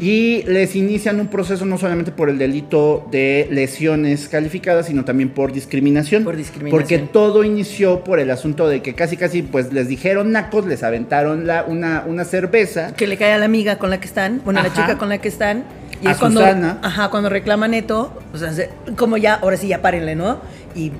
[0.00, 5.30] Y les inician un proceso no solamente por el delito de lesiones calificadas, sino también
[5.30, 6.22] por discriminación.
[6.22, 6.78] Por discriminación.
[6.80, 10.84] Porque todo inició por el asunto de que casi casi pues les dijeron nacos, les
[10.84, 12.94] aventaron la, una, una cerveza.
[12.94, 15.08] Que le cae a la amiga con la que están, bueno, a la chica con
[15.08, 15.64] la que están.
[16.02, 16.80] Y A es cuando, Susana.
[16.82, 20.40] ajá, cuando reclama Neto, o sea, se- como ya, ahora sí, ya párenle, ¿no?
[20.74, 20.92] Y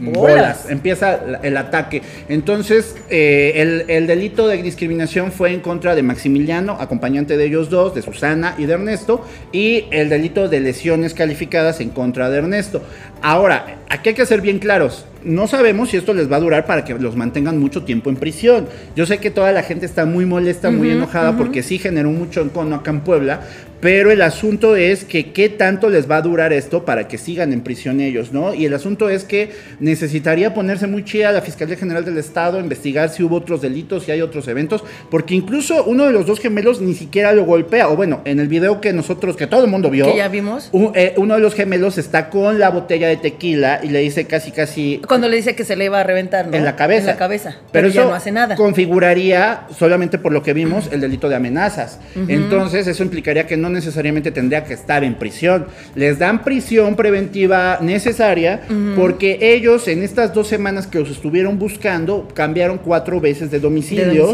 [0.00, 0.14] bolas.
[0.16, 0.70] bolas.
[0.70, 2.02] Empieza el ataque.
[2.28, 7.70] Entonces, eh, el, el delito de discriminación fue en contra de Maximiliano, acompañante de ellos
[7.70, 12.38] dos, de Susana y de Ernesto, y el delito de lesiones calificadas en contra de
[12.38, 12.82] Ernesto.
[13.22, 15.04] Ahora, aquí hay que ser bien claros.
[15.24, 18.14] No sabemos si esto les va a durar para que los mantengan mucho tiempo en
[18.14, 18.68] prisión.
[18.94, 22.40] Yo sé que toda la gente está muy molesta, muy enojada, porque sí generó mucho
[22.40, 23.40] encono acá en Puebla,
[23.80, 27.52] pero el asunto es que qué tanto les va a durar esto para que sigan
[27.52, 28.54] en prisión ellos, ¿no?
[28.54, 33.08] Y el asunto es que necesitaría ponerse muy chida la Fiscalía General del Estado, investigar
[33.10, 36.80] si hubo otros delitos, si hay otros eventos, porque incluso uno de los dos gemelos
[36.80, 39.90] ni siquiera lo golpea, o bueno, en el video que nosotros, que todo el mundo
[39.90, 40.70] vio, Que ya vimos.
[40.94, 44.50] eh, uno de los gemelos está con la botella de tequila y le dice casi
[44.50, 46.56] casi Cuando le dice que se le iba a reventar, ¿no?
[46.56, 47.00] en la cabeza.
[47.00, 47.50] En la cabeza.
[47.50, 48.56] Pero, Pero, eso ya no hace nada.
[48.56, 51.98] configuraría, solamente por lo que vimos, el delito de amenazas.
[52.28, 55.66] Entonces, eso implicaría que no necesariamente tendría que estar en prisión.
[55.94, 58.60] Les dan prisión preventiva necesaria
[58.96, 64.30] porque ellos en estas dos semanas que los estuvieron buscando cambiaron cuatro veces de domicilios.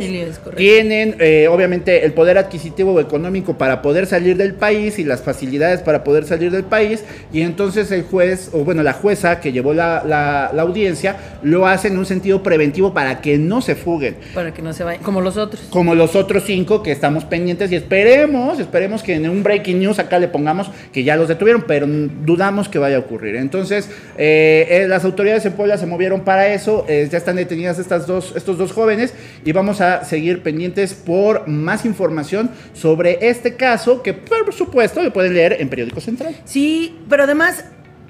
[0.57, 5.23] Tienen, eh, obviamente, el poder adquisitivo o económico para poder salir del país y las
[5.23, 7.03] facilidades para poder salir del país.
[7.33, 11.67] Y entonces el juez, o bueno, la jueza que llevó la, la- la audiencia, lo
[11.67, 14.17] hace en un sentido preventivo para que no se fuguen.
[14.35, 15.03] Para que no se vayan.
[15.03, 15.63] Como los otros.
[15.71, 19.99] Como los otros cinco que estamos pendientes y esperemos, esperemos que en un breaking news
[19.99, 23.37] acá le pongamos que ya los detuvieron, pero dudamos que vaya a ocurrir.
[23.37, 27.79] Entonces, eh, eh, las autoridades en Puebla se movieron para eso, eh, ya están detenidas
[27.79, 33.55] estas dos, estos dos jóvenes y vamos a seguir pendientes por más información sobre este
[33.55, 36.37] caso que por supuesto lo pueden leer en Periódico Central.
[36.45, 37.65] Sí, pero además,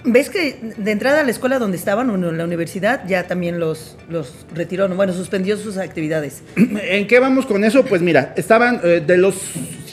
[0.04, 3.58] ves que de entrada a la escuela donde estaban, o en la universidad, ya también
[3.58, 6.42] los, los retiró, bueno, suspendió sus actividades.
[6.56, 7.84] ¿En qué vamos con eso?
[7.84, 9.34] Pues mira, estaban eh, de los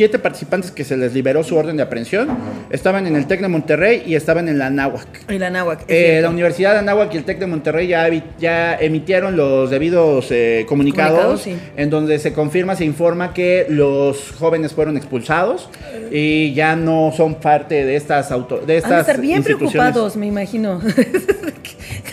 [0.02, 2.28] siete participantes que se les liberó su orden de aprehensión,
[2.72, 5.06] estaban en el TEC de Monterrey y estaban en la Anáhuac.
[5.30, 5.82] Y la Náhuac.
[5.82, 8.10] es Eh, la Universidad de Anáhuac y el TEC de Monterrey ya,
[8.40, 11.56] ya emitieron los debidos eh, comunicados, Comunicados, sí.
[11.78, 15.70] en donde se confirma, se informa que los jóvenes fueron expulsados
[16.12, 19.72] y ya no son parte de estas auto, de Han de estas estar bien instituciones.
[19.74, 20.82] preocupados, me imagino.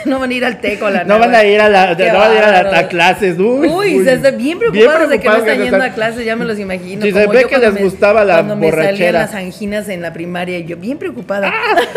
[0.06, 2.18] No van a ir al TEC o la No van a ir a, la, no
[2.18, 3.36] van a, ir a, la- a clases.
[3.38, 4.04] Uy, Uy, uy.
[4.04, 6.44] se están bien preocupados de que no están que yendo están- a clases, ya me
[6.44, 7.02] los imagino.
[7.02, 9.20] Sí, se ve que cuando les gustaba la Cuando me salían borrachera.
[9.20, 11.52] las anginas en la primaria, y yo bien preocupada.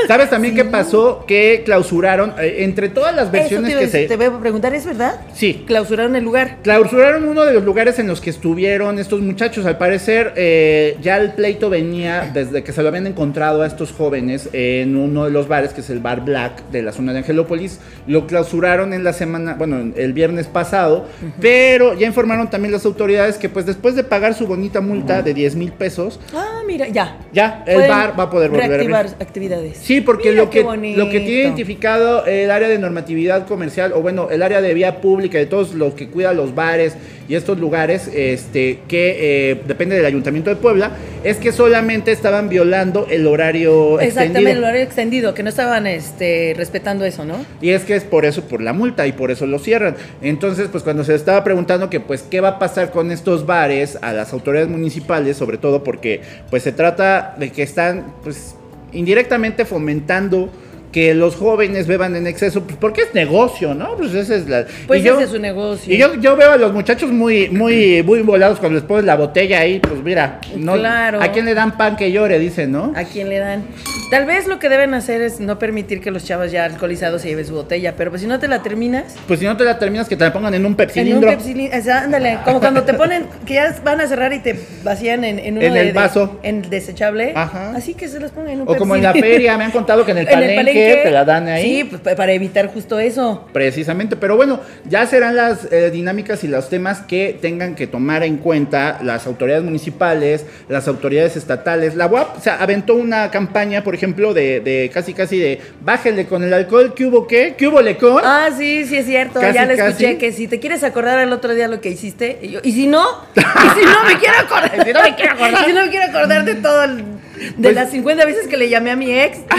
[0.08, 1.26] ¿Sabes también qué pasó?
[1.28, 4.04] Que clausuraron, eh, entre todas las Eso versiones te, que se...
[4.08, 5.16] te voy a preguntar, ¿es verdad?
[5.34, 6.58] Sí, Clausuraron el lugar.
[6.64, 9.66] Clausuraron uno de los lugares en los que estuvieron estos muchachos.
[9.66, 13.92] Al parecer, eh, ya el pleito venía desde que se lo habían encontrado a estos
[13.92, 17.20] jóvenes en uno de los bares, que es el Bar Black de la zona de
[17.20, 17.80] Angelópolis.
[18.08, 21.06] Lo clausuraron en la semana, bueno, el viernes pasado,
[21.40, 25.34] pero ya informaron también las autoridades que, pues, después de pagar su bonita multa de
[25.34, 27.18] 10 mil pesos, Ah, mira, ya.
[27.32, 28.90] ya el bar va a poder volver a abrir.
[28.90, 29.78] reactivar actividades.
[29.78, 34.02] Sí, porque Mira lo que, lo que tiene identificado el área de normatividad comercial, o
[34.02, 36.96] bueno, el área de vía pública, de todos los que cuidan los bares
[37.30, 40.92] y estos lugares, este, que eh, depende del Ayuntamiento de Puebla,
[41.24, 44.60] es que solamente estaban violando el horario Exactamente, el extendido.
[44.68, 47.46] horario extendido, que no estaban este, respetando eso, ¿no?
[47.62, 49.96] Y es que es por eso, por la multa, y por eso lo cierran.
[50.22, 53.98] Entonces, pues cuando se estaba preguntando que, pues, qué va a pasar con estos bares
[54.02, 58.56] a las autoridades municipales, sobre todo porque, pues, se trata de que están, pues,
[58.92, 60.50] indirectamente fomentando
[60.92, 63.96] que los jóvenes beban en exceso, pues porque es negocio, ¿no?
[63.98, 64.66] Pues esa es la...
[64.88, 65.94] Pues y yo- ese es su negocio.
[65.94, 69.16] Y yo, yo veo a los muchachos muy, muy, muy volados cuando les pones la
[69.16, 71.22] botella ahí, pues mira, no, Claro.
[71.22, 72.40] ¿a quién le dan pan que llore?
[72.40, 72.92] Dicen, ¿no?
[72.96, 73.64] ¿A quién le dan?
[74.10, 77.30] Tal vez lo que deben hacer es no permitir que los chavos ya alcoholizados se
[77.30, 79.80] lleven su botella, pero pues si no te la terminas, Pues si no te la
[79.80, 81.30] terminas, que te la pongan en un en un pepsilindro.
[81.30, 84.60] Pepsi, o sea, ándale, como cuando te ponen, que ya van a cerrar y te
[84.84, 86.40] vacían en, en uno En de- el de- vaso.
[86.44, 87.32] en el desechable.
[87.36, 87.72] Ajá.
[87.76, 90.06] Así que se los pongan en un O como en la feria, me han contado
[90.06, 91.64] que en el En palenque, te la dan ahí.
[91.64, 93.48] Sí, pues, pa- para evitar justo eso.
[93.54, 98.24] Precisamente, pero bueno, ya serán las eh, dinámicas y los temas que tengan que tomar
[98.24, 101.96] en cuenta las autoridades municipales, las autoridades estatales.
[101.96, 106.44] La UAP se aventó una campaña, por ejemplo, de, de casi casi de bájele con
[106.44, 107.56] el alcohol, ¿qué hubo qué?
[107.58, 108.22] ¿Qué hubo lecón?
[108.26, 109.40] Ah, sí, sí es cierto.
[109.40, 112.40] Casi, ya le escuché que si te quieres acordar el otro día lo que hiciste,
[112.42, 113.40] y, yo, ¿y si no, y
[113.80, 115.52] si no me quiero acordar, Y si no me quiero acordar.
[115.62, 117.04] Y si no me quiero acordar de todo, el-
[117.42, 119.40] de Pues- las 50 veces que le llamé a mi ex.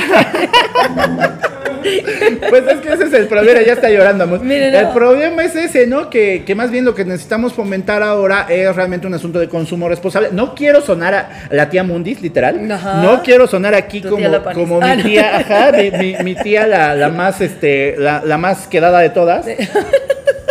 [2.48, 4.22] Pues es que ese es el problema, ya está llorando.
[4.24, 4.40] amor.
[4.40, 4.92] Miren, el no.
[4.94, 6.10] problema es ese, ¿no?
[6.10, 9.88] Que, que más bien lo que necesitamos fomentar ahora es realmente un asunto de consumo
[9.88, 10.28] responsable.
[10.30, 12.70] No quiero sonar a la tía Mundis, literal.
[12.70, 13.02] Ajá.
[13.02, 15.02] No quiero sonar aquí Tu como, como mi Ah, no.
[15.02, 19.10] tía, ajá, mi, mi- mi tía la, la más, este, la, la más quedada de
[19.10, 19.44] todas.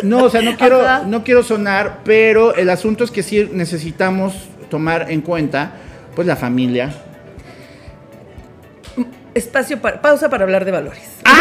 [0.04, 1.04] No, o sea, no quiero, Ajá.
[1.08, 4.34] no quiero sonar, pero el asunto es que sí necesitamos
[4.70, 5.72] tomar en cuenta,
[6.16, 6.90] pues, la familia,
[9.34, 11.04] Espacio para, pausa para hablar de valores.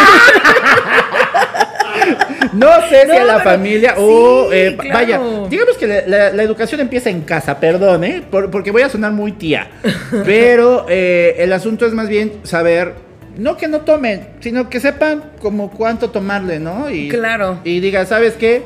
[2.53, 4.95] No sé si a la familia sí, o eh, claro.
[4.95, 8.23] vaya, digamos que la, la- la educación empieza en casa, perdón, ¿eh?
[8.29, 9.69] Por- porque voy a sonar muy tía.
[10.25, 12.95] Pero eh, el asunto es más bien saber,
[13.37, 16.91] no que no tomen, sino que sepan como cuánto tomarle, ¿no?
[16.91, 17.61] Y, Claro.
[17.65, 18.63] Y diga, ¿sabes qué?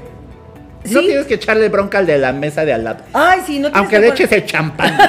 [0.91, 3.05] No tienes que echarle bronca al de la mesa de al lado.
[3.13, 4.97] Ay, sí, no tienes Aunque que le eches el champán.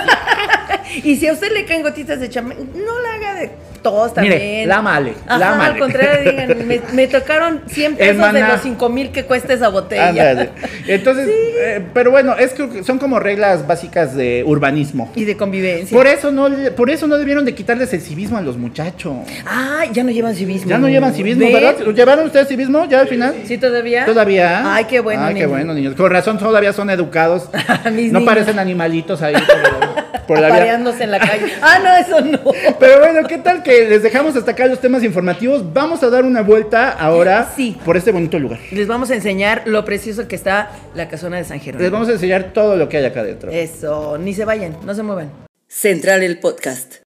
[1.03, 3.51] Y si a usted le caen gotitas de champán, no la haga de
[3.85, 4.67] todos Mire, también.
[4.67, 5.73] lámale, Ajá, lámale.
[5.73, 9.69] al contrario, digan, me, me tocaron 100 pesos de los 5 mil que cuesta esa
[9.69, 10.09] botella.
[10.09, 10.49] Ándale.
[10.87, 11.29] Entonces,
[11.61, 15.11] eh, pero bueno, es que son como reglas básicas de urbanismo.
[15.15, 15.95] Y de convivencia.
[15.95, 19.17] Por eso no, por eso no debieron de quitarles el civismo a los muchachos.
[19.45, 20.67] Ay, ya no llevan civismo.
[20.67, 21.53] Ya no llevan civismo, ¿Ve?
[21.53, 21.75] ¿verdad?
[21.93, 23.35] ¿Llevaron ustedes civismo ya al final?
[23.45, 24.05] ¿Sí todavía?
[24.05, 24.73] ¿Todavía?
[24.75, 25.49] Ay, qué bueno, Ay, qué niño.
[25.49, 25.93] bueno, niños.
[25.93, 27.49] Con razón todavía son educados.
[27.85, 28.23] No niños.
[28.23, 31.53] parecen animalitos ahí por, por la en la calle.
[31.61, 32.39] Ah, no, eso no.
[32.79, 35.73] Pero bueno, ¿qué tal que les dejamos hasta acá los temas informativos?
[35.73, 37.77] Vamos a dar una vuelta ahora Sí.
[37.85, 38.59] por este bonito lugar.
[38.71, 41.83] Les vamos a enseñar lo precioso que está la casona de San Jerónimo.
[41.83, 43.51] Les vamos a enseñar todo lo que hay acá adentro.
[43.51, 45.31] Eso, ni se vayan, no se muevan.
[45.67, 47.04] Central el podcast.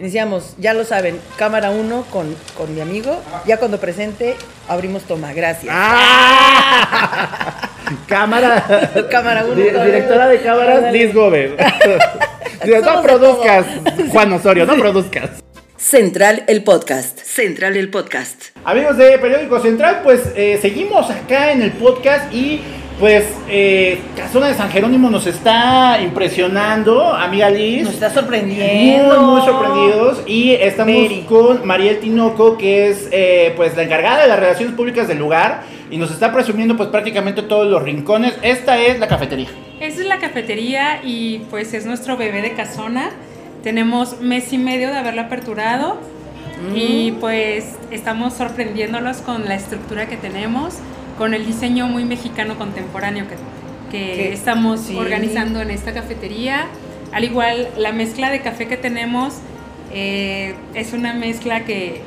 [0.00, 3.22] Iniciamos, ya lo saben, cámara 1 con, con mi amigo.
[3.46, 4.34] Ya cuando presente,
[4.66, 5.34] abrimos toma.
[5.34, 5.70] Gracias.
[5.76, 7.68] ¡Ah!
[8.08, 8.64] Cámara.
[9.10, 10.90] Cámara uno, Di- cámara Directora de cámaras.
[10.92, 11.10] Liz.
[12.64, 13.66] Dice, no produzcas,
[14.10, 15.42] Juan Osorio, no produzcas.
[15.76, 17.18] Central el podcast.
[17.20, 18.44] Central el podcast.
[18.64, 22.62] Amigos de Periódico Central, pues eh, seguimos acá en el podcast y
[23.00, 27.84] Pues eh, Casona de San Jerónimo nos está impresionando, amiga Liz.
[27.84, 29.22] Nos está sorprendiendo.
[29.22, 30.22] Muy, muy sorprendidos.
[30.26, 31.22] Y estamos Very.
[31.22, 35.62] con Mariel Tinoco, que es eh, pues la encargada de las relaciones públicas del lugar.
[35.90, 38.34] Y nos está presumiendo pues prácticamente todos los rincones.
[38.42, 39.48] Esta es la cafetería.
[39.80, 43.12] Esta es la cafetería y pues es nuestro bebé de casona.
[43.62, 45.96] Tenemos mes y medio de haberlo aperturado
[46.74, 50.74] y pues estamos sorprendiéndolos con la estructura que tenemos,
[51.20, 53.34] con el diseño muy mexicano contemporáneo que,
[53.90, 54.96] que Que- estamos sí.
[54.96, 56.64] organizando en esta cafetería.
[57.12, 59.34] Al igual, la mezcla de café que tenemos
[59.92, 62.00] eh, es una mezcla que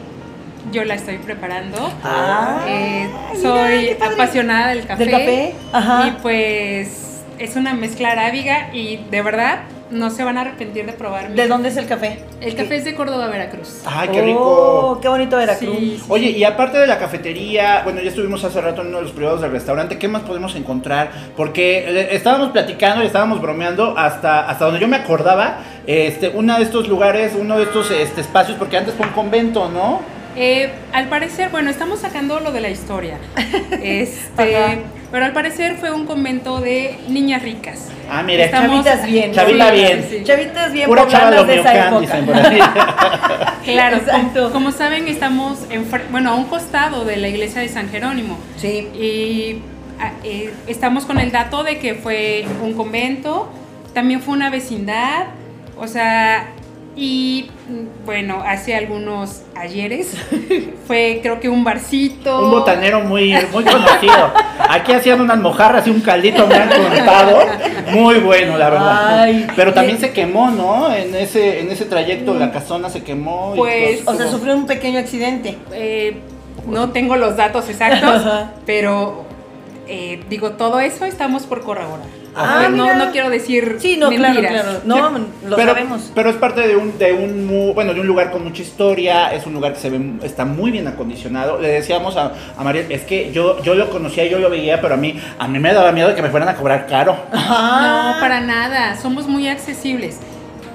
[0.71, 1.93] yo la estoy preparando.
[2.03, 3.07] Ah, Eh,
[3.39, 5.03] soy apasionada del café.
[5.05, 5.55] ¿Del café?
[5.73, 6.07] Ajá.
[6.07, 9.59] Y pues es una mezcla arábiga y de verdad
[9.93, 11.29] no se van a arrepentir de probar.
[11.29, 12.19] mi ¿De dónde es el café?
[12.41, 13.81] El café es de Córdoba, Veracruz.
[13.85, 14.99] ¡Ay, qué Oh, rico!
[15.01, 15.77] qué bonito Veracruz.
[15.77, 16.37] Sí, sí, Oye, sí.
[16.37, 19.41] y aparte de la cafetería, bueno, ya estuvimos hace rato en uno de los privados
[19.41, 21.11] del restaurante, ¿qué más podemos encontrar?
[21.37, 26.57] Porque eh, estábamos platicando y estábamos bromeando hasta, hasta donde yo me acordaba, este, uno
[26.57, 30.01] de estos lugares, uno de estos este, espacios, porque antes fue un convento, ¿no?
[30.35, 33.17] Eh, al parecer, bueno, estamos sacando lo de la historia.
[33.83, 34.75] Este, Ajá.
[35.13, 37.89] Pero al parecer fue un convento de niñas ricas.
[38.09, 39.31] Ah, mire, Estamos- Chavitas bien.
[39.31, 40.05] Chavita Sí, bien.
[40.09, 40.23] sí.
[40.23, 41.99] Chavitas bien Pura chava de esa época.
[42.01, 42.59] dicen por ahí.
[43.63, 44.39] Claro, Exacto.
[44.41, 47.89] como, como saben, estamos en, fr- bueno, a un costado de la iglesia de San
[47.89, 48.39] Jerónimo.
[48.57, 48.89] Sí.
[48.95, 49.61] Y
[50.01, 53.51] ah, eh, estamos con el dato de que fue un convento,
[53.93, 55.25] también fue una vecindad,
[55.77, 56.47] o sea,
[56.95, 57.49] y
[58.05, 60.15] bueno, hace algunos ayeres
[60.87, 62.45] fue creo que un barcito.
[62.45, 64.31] Un botanero muy, muy conocido.
[64.69, 67.39] Aquí hacían unas mojarras y un caldito me han contado.
[67.91, 69.19] Muy bueno, la verdad.
[69.21, 69.47] Ay.
[69.55, 70.93] Pero también se quemó, ¿no?
[70.93, 73.53] En ese, en ese trayecto la casona se quemó.
[73.55, 75.57] Pues, O sea, sufrió un pequeño accidente.
[75.71, 76.17] Eh,
[76.67, 78.21] no tengo los datos exactos,
[78.65, 79.25] pero
[79.87, 82.22] eh, digo, todo eso estamos por corroborar.
[82.35, 84.63] Ah, no, no quiero decir Sí, no, claro, mentiras.
[84.63, 84.79] claro.
[84.85, 86.11] No, lo pero, sabemos.
[86.15, 89.33] Pero es parte de un, de un mu- bueno, de un lugar con mucha historia,
[89.33, 91.59] es un lugar que se ve, está muy bien acondicionado.
[91.59, 94.95] Le decíamos a, a María, es que yo, yo lo conocía, yo lo veía, pero
[94.95, 97.15] a mí, a mí me daba miedo de que me fueran a cobrar caro.
[97.31, 98.13] Ajá.
[98.13, 100.17] No, para nada, somos muy accesibles.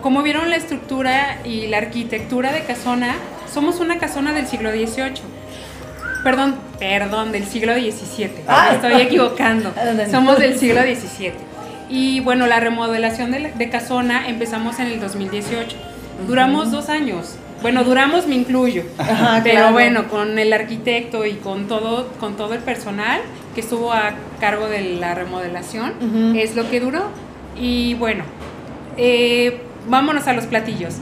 [0.02, 3.14] Como vieron la estructura y la arquitectura de Casona,
[3.52, 5.22] somos una casona del siglo XVIII.
[6.24, 8.30] Perdón, perdón, del siglo XVII.
[8.46, 8.68] Ah.
[8.70, 9.72] Me estoy equivocando.
[9.76, 10.06] Ah.
[10.10, 11.32] Somos del siglo XVII.
[11.88, 15.77] Y bueno, la remodelación de, la- de Casona empezamos en el 2018.
[16.27, 17.37] Duramos dos años.
[17.62, 18.83] Bueno, duramos, me incluyo.
[18.98, 19.72] Ajá, Pero claro.
[19.72, 23.20] bueno, con el arquitecto y con todo, con todo el personal
[23.55, 26.38] que estuvo a cargo de la remodelación, Ujú.
[26.38, 27.05] es lo que duró.
[27.61, 28.24] Y bueno,
[28.96, 30.94] eh, vámonos a los platillos.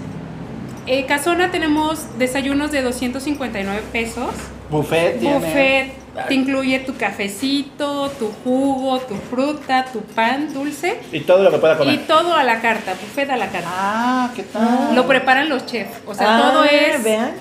[0.87, 4.31] Eh, Casona tenemos desayunos de 259 pesos.
[4.70, 5.92] Buffet tiene.
[6.29, 11.59] Te incluye tu cafecito, tu jugo, tu fruta, tu pan dulce Y todo lo que
[11.59, 12.07] pueda y comer.
[12.07, 13.68] todo a la carta, buffet a la carta.
[13.70, 14.94] Ah, ¿qué tal?
[14.94, 17.33] Lo preparan los chefs, o sea, Ah, todo es Vean.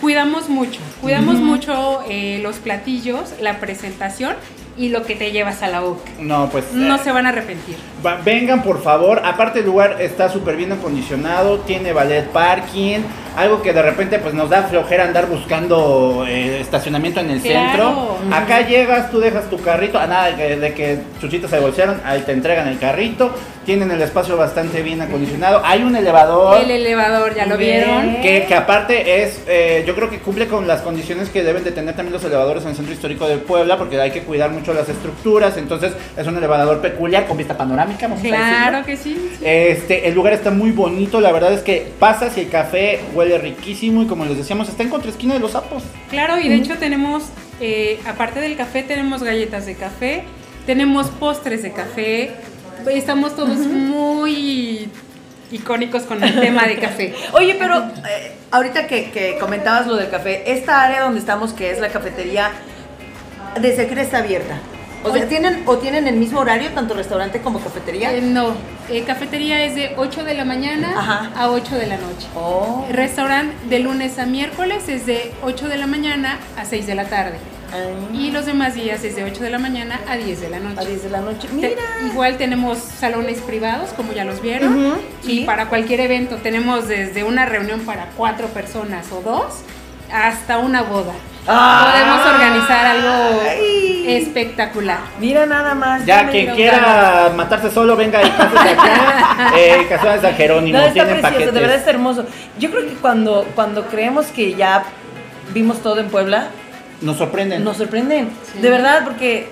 [0.00, 4.34] cuidamos mucho, cuidamos mucho eh, los platillos, la presentación
[4.76, 6.02] y lo que te llevas a la boca.
[6.18, 6.72] No, pues.
[6.72, 7.76] No eh, se van a arrepentir.
[8.04, 9.22] va- vengan, por favor.
[9.24, 11.60] Aparte, el lugar está súper bien acondicionado.
[11.60, 12.98] Tiene ballet parking.
[13.36, 18.16] Algo que de repente pues nos da flojera andar buscando eh, estacionamiento en el Claro.
[18.20, 18.36] centro.
[18.36, 19.98] Acá llegas, tú dejas tu carrito.
[19.98, 23.30] A nada de que, de que chuchitos se bolsearon, ahí te entregan el carrito.
[23.64, 25.62] Tienen el espacio bastante bien acondicionado.
[25.64, 26.60] Hay un elevador.
[26.60, 28.16] El elevador, ya lo vieron.
[28.20, 31.72] Que, que aparte es, eh, yo creo que cumple con las condiciones que deben de
[31.72, 34.74] tener también los elevadores en el centro histórico de Puebla, porque hay que cuidar mucho
[34.74, 38.28] las estructuras, entonces es un elevador peculiar con vista panorámica, vamos a.
[38.28, 39.14] Claro que sí.
[39.38, 39.42] sí.
[39.42, 43.23] Este, el lugar está muy bonito, la verdad es que pasas y el café huele
[43.38, 45.82] riquísimo y como les decíamos, está en contraesquina de los sapos.
[46.10, 47.24] Claro, y de hecho tenemos,
[47.60, 50.24] eh, aparte del café, tenemos galletas de café,
[50.66, 52.32] tenemos postres de café,
[52.90, 54.88] estamos todos muy
[55.50, 57.14] icónicos con el tema de café.
[57.32, 61.70] Oye, pero eh, ahorita que, que comentabas lo del café, esta área donde estamos, que
[61.70, 62.50] es la cafetería,
[63.60, 64.58] ¿desde qué está abierta?
[65.10, 65.28] O sea.
[65.28, 68.12] ¿tienen, ¿o tienen el mismo horario, tanto restaurante como cafetería?
[68.12, 68.54] Eh, no,
[68.90, 71.30] eh, cafetería es de 8 de la mañana Ajá.
[71.36, 72.26] a 8 de la noche.
[72.34, 72.86] Oh.
[72.90, 77.04] Restaurante de lunes a miércoles es de 8 de la mañana a 6 de la
[77.04, 77.36] tarde.
[77.72, 80.60] Ay, Y los demás días es de 8 de la mañana a 10 de la
[80.60, 80.80] noche.
[80.80, 81.48] a 10 de la noche.
[81.48, 81.70] Te- Mira.
[82.06, 84.94] igual tenemos salones privados, como ya los vieron.
[85.24, 85.40] Y sí.
[85.44, 89.54] para cualquier evento tenemos desde una reunión para cuatro personas o dos
[90.12, 91.12] hasta una boda.
[91.46, 91.90] Ay.
[91.90, 93.23] Podemos organizar algo.
[94.16, 94.98] Espectacular.
[95.20, 96.04] Mira nada más.
[96.06, 96.56] Ya quien ganas.
[96.56, 99.52] quiera matarse solo, venga y cásese acá.
[99.56, 101.54] eh, Casona de San Jerónimo, No, está tienen precioso, paquetes.
[101.54, 102.24] de verdad está hermoso.
[102.58, 104.84] Yo creo que cuando, cuando creemos que ya
[105.52, 106.48] vimos todo en Puebla,
[107.00, 107.62] Nos sorprenden.
[107.64, 108.30] nos sorprenden.
[108.52, 108.60] Sí.
[108.60, 109.48] De verdad, porque eh,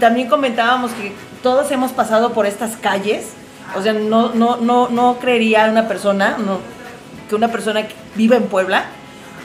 [0.00, 1.12] también comentábamos que
[1.42, 3.32] todos hemos pasado por estas calles.
[3.76, 6.60] O sea, no, no, no, no creería una persona no,
[7.28, 8.84] que una persona que viva en Puebla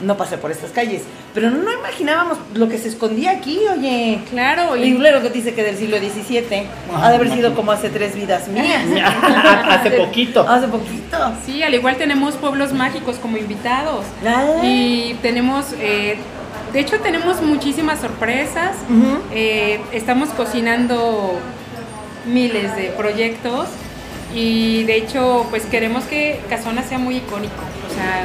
[0.00, 1.02] no pase por estas calles.
[1.34, 4.20] Pero no imaginábamos lo que se escondía aquí, oye.
[4.30, 7.54] Claro, Y y luego que dice que del siglo XVII Ah, ha de haber sido
[7.54, 8.82] como hace tres vidas mías.
[9.68, 10.46] Hace poquito.
[10.48, 11.16] Hace poquito.
[11.46, 14.04] sí, al igual tenemos pueblos mágicos como invitados.
[14.26, 14.60] Ah.
[14.62, 16.16] Y tenemos, eh,
[16.72, 18.76] de hecho tenemos muchísimas sorpresas.
[19.32, 21.38] Eh, estamos cocinando
[22.26, 23.66] miles de proyectos
[24.34, 27.54] y de hecho pues queremos que Casona sea muy icónico.
[27.90, 28.24] O sea,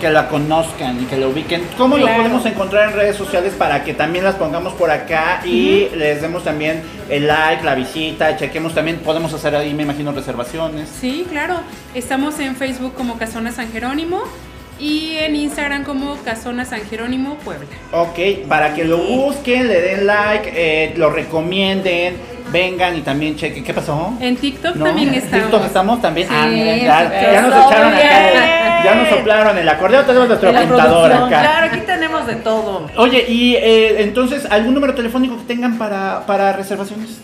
[0.00, 1.62] que la conozcan y que la ubiquen.
[1.78, 2.22] ¿Cómo lo Claro.
[2.22, 6.42] podemos encontrar en redes sociales para que también las pongamos por acá y les demos
[6.42, 10.88] también el like, la visita, chequemos también, podemos hacer ahí, me imagino, reservaciones.
[11.00, 11.60] sí, claro.
[11.94, 14.22] Estamos en Facebook como Casona San Jerónimo
[14.78, 17.68] y en Instagram como Casona San Jerónimo Puebla.
[17.92, 22.16] Ok, para que lo busquen, le den like, eh, lo recomienden,
[22.50, 23.64] vengan y también chequen.
[23.64, 24.12] ¿Qué pasó?
[24.20, 24.84] En TikTok ¿No?
[24.86, 25.42] también ¿En estamos.
[25.44, 26.28] TikTok estamos también.
[26.30, 27.32] ah, Sí, miren, ya, súper.
[27.32, 28.06] ya nos echaron bien.
[28.06, 31.28] acá, ya nos soplaron el acordeón, tenemos nuestro apuntador acá.
[31.28, 32.86] Claro, aquí tenemos de todo.
[32.96, 37.20] Oye, y eh, entonces, ¿algún número telefónico que tengan para, para reservaciones?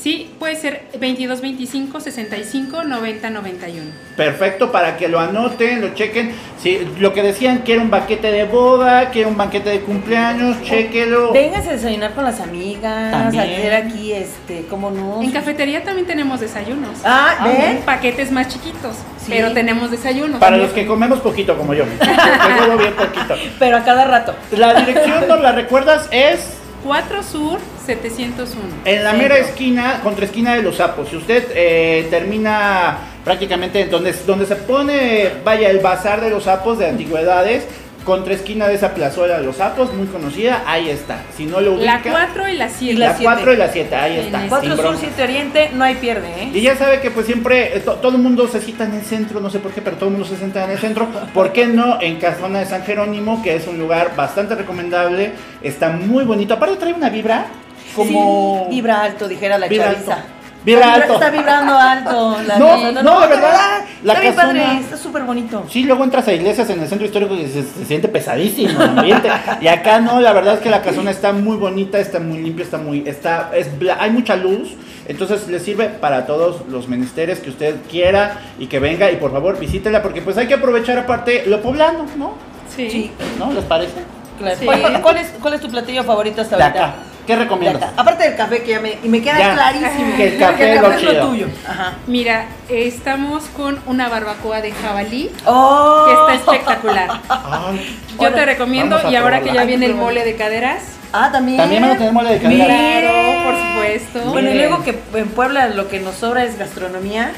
[0.00, 3.90] Sí, puede ser 22 25 65 90 91.
[4.16, 6.32] Perfecto, para que lo anoten, lo chequen.
[6.62, 11.32] Si lo que decían, quiere un banquete de boda, quiere un banquete de cumpleaños, chequelo.
[11.32, 13.42] Véngase a desayunar con las amigas, También.
[13.42, 15.20] a hacer aquí, este, ¿cómo no?
[15.20, 16.98] En cafetería también tenemos desayunos.
[17.04, 17.78] Ah, ¿ven?
[17.84, 19.26] Paquetes más chiquitos, Sí.
[19.30, 20.38] pero tenemos desayunos.
[20.38, 21.84] Para los que comemos poquito como yo.
[22.66, 23.34] como bien poquito.
[23.58, 24.34] Pero a cada rato.
[24.52, 26.08] La dirección, ¿nos la recuerdas?
[26.12, 28.60] Es 4 Sur 701.
[28.84, 31.08] en la mera esquina, contra esquina de los sapos.
[31.08, 36.78] Si usted eh, termina prácticamente donde, donde se pone, vaya, el bazar de los sapos
[36.78, 37.64] de antigüedades,
[38.04, 41.22] contra esquina de esa plazuela de los sapos, muy conocida, ahí está.
[41.36, 42.94] Si no lo ubica, La 4 y la 7.
[42.94, 43.24] Y la la siete.
[43.24, 44.38] 4 y la 7, ahí En está.
[44.40, 44.48] ese.
[44.48, 45.00] Cuatro sin Sur, bronca.
[45.00, 46.50] Siete Oriente, no hay pierde, ¿eh?
[46.54, 49.02] Y ya sabe que pues siempre eh, to- todo el mundo se cita en el
[49.02, 51.06] centro, no sé por qué, pero todo el mundo se sienta en el centro.
[51.34, 55.32] ¿Por qué no en Casona de San Jerónimo, que es un lugar bastante recomendable?
[55.62, 56.54] Está muy bonito.
[56.54, 57.46] Aparte trae una vibra
[57.94, 58.66] como...
[58.70, 60.14] Sí, vibra alto, dijera la Vibra chaviza.
[60.14, 60.28] alto.
[60.64, 61.14] Vibra Está alto.
[61.14, 62.36] Está vibrando alto.
[62.46, 63.02] La No, casa.
[63.02, 64.62] no, de verdad, la está bien casona.
[64.64, 65.64] padre, está súper bonito.
[65.70, 68.88] Sí, luego entras a iglesias en el centro histórico y se, se siente pesadísimo el
[68.98, 69.30] ambiente.
[69.60, 72.64] y acá no, la verdad es que la casona está muy bonita, está muy limpia,
[72.64, 74.70] está muy, está, es hay mucha luz,
[75.06, 79.32] entonces le sirve para todos los menesteres que usted quiera y que venga y por
[79.32, 82.34] favor visítela porque pues hay que aprovechar aparte lo poblano, ¿no?
[82.74, 82.90] Sí.
[82.90, 83.10] Sí.
[83.38, 83.52] ¿No?
[83.52, 84.02] ¿Les parece?
[84.38, 84.56] Claro.
[84.58, 84.66] Sí.
[85.02, 86.94] ¿Cuál, es, ¿Cuál es tu platillo favorito hasta ahorita?
[87.28, 87.90] ¿Qué recomiendas?
[87.94, 89.52] Aparte del café que ya me, y me queda Ya.
[89.52, 90.16] clarísimo.
[90.16, 91.26] Que el café es lo chido.
[91.28, 91.46] tuyo.
[91.68, 91.92] Ajá.
[92.06, 96.06] Mira, estamos con una barbacoa de jabalí Oh.
[96.06, 97.10] que está espectacular.
[97.28, 100.84] Ay, Yo Ahora, te recomiendo, y ahora que ya viene el mole de caderas.
[101.12, 101.58] Ah, también.
[101.58, 102.64] También vamos a tener mole de cadera.
[102.64, 104.30] Claro, por supuesto.
[104.32, 107.32] Bueno, y luego que en Puebla lo que nos sobra es gastronomía.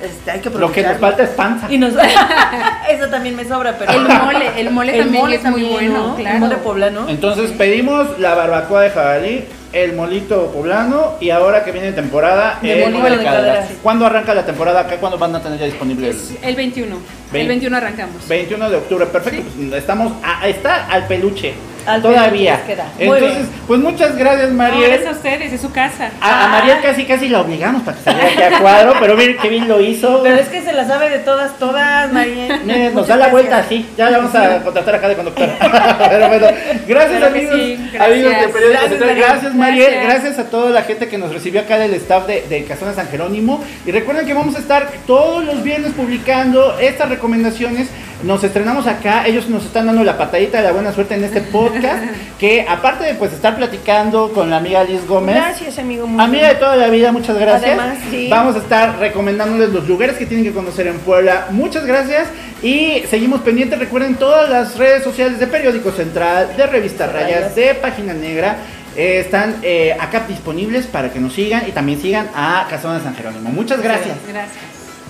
[0.00, 1.66] Este, hay que Lo que nos falta es panza.
[1.72, 1.94] Y nos...
[2.90, 3.92] Eso también me sobra, pero...
[3.92, 6.16] El mole, el mole El también mole es muy bueno, ¿no?
[6.16, 6.34] claro.
[6.34, 7.08] El mole poblano.
[7.08, 12.72] Entonces pedimos la barbacoa de jabalí, el molito poblano y ahora que viene temporada, De
[12.74, 13.68] el molito mole de de cadera.
[13.82, 14.96] ¿Cuándo arranca la temporada acá?
[14.96, 16.96] ¿Cuándo van a tener ya disponible el Es el 21.
[17.32, 18.28] Vein- El 21 arrancamos.
[18.28, 19.06] 21 de octubre?
[19.06, 21.54] Perfecto, pues, estamos a- está al peluche.
[21.86, 22.60] Al todavía.
[22.98, 23.48] Entonces, bien.
[23.66, 24.88] pues muchas gracias, No, Mariel.
[24.90, 26.10] gracias a ustedes, es su casa.
[26.20, 29.36] a, a Mariel casi casi la obligamos para que saliera aquí a cuadro, pero miren
[29.40, 30.22] qué bien lo hizo.
[30.22, 32.60] Pero es que se la sabe de todas, todas, María.
[32.64, 33.32] Miren, nos Muchas da la gracias.
[33.32, 33.86] vuelta así.
[33.96, 35.52] Ya la vamos a contratar acá de conductora.
[36.10, 36.46] Pero bueno,
[36.86, 38.02] gracias amigos, sí, gracias.
[38.12, 39.08] amigos de Periódico Gracias, Central.
[39.10, 39.24] Mariel.
[39.28, 40.22] Gracias Mariel, Gracias.
[40.22, 43.08] gracias a toda la gente que nos recibió acá del staff de, de Casona San
[43.08, 43.62] Jerónimo.
[43.86, 47.88] Y recuerden que vamos a estar todos los viernes publicando estas recomendaciones.
[48.24, 51.42] Nos estrenamos acá, ellos nos están dando la patadita de la buena suerte en este
[51.42, 52.04] podcast.
[52.38, 55.36] que aparte de pues estar platicando con la amiga Liz Gómez.
[55.36, 56.06] Gracias, amigo.
[56.06, 57.78] muy Amiga de toda la vida, muchas gracias.
[57.78, 58.28] Además, sí.
[58.30, 61.48] Vamos a estar recomendándoles los lugares que tienen que conocer en Puebla.
[61.50, 62.28] Muchas gracias
[62.62, 63.78] y seguimos pendientes.
[63.78, 68.56] Recuerden todas las redes sociales de Periódico Central, de Revista Rayas, de Página Negra.
[68.96, 73.14] eh, están eh, acá disponibles para que nos sigan y también sigan a Casona San
[73.14, 73.50] Jerónimo.
[73.50, 74.16] Muchas gracias.
[74.26, 74.64] Gracias.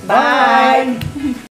[0.07, 0.99] Bye.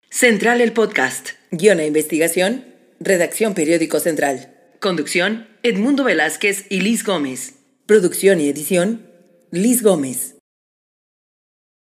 [0.10, 1.43] Central el podcast.
[1.56, 2.66] Guión e investigación.
[3.00, 4.56] Redacción Periódico Central.
[4.80, 5.46] Conducción.
[5.62, 7.60] Edmundo Velázquez y Liz Gómez.
[7.86, 9.06] Producción y edición.
[9.52, 10.33] Liz Gómez.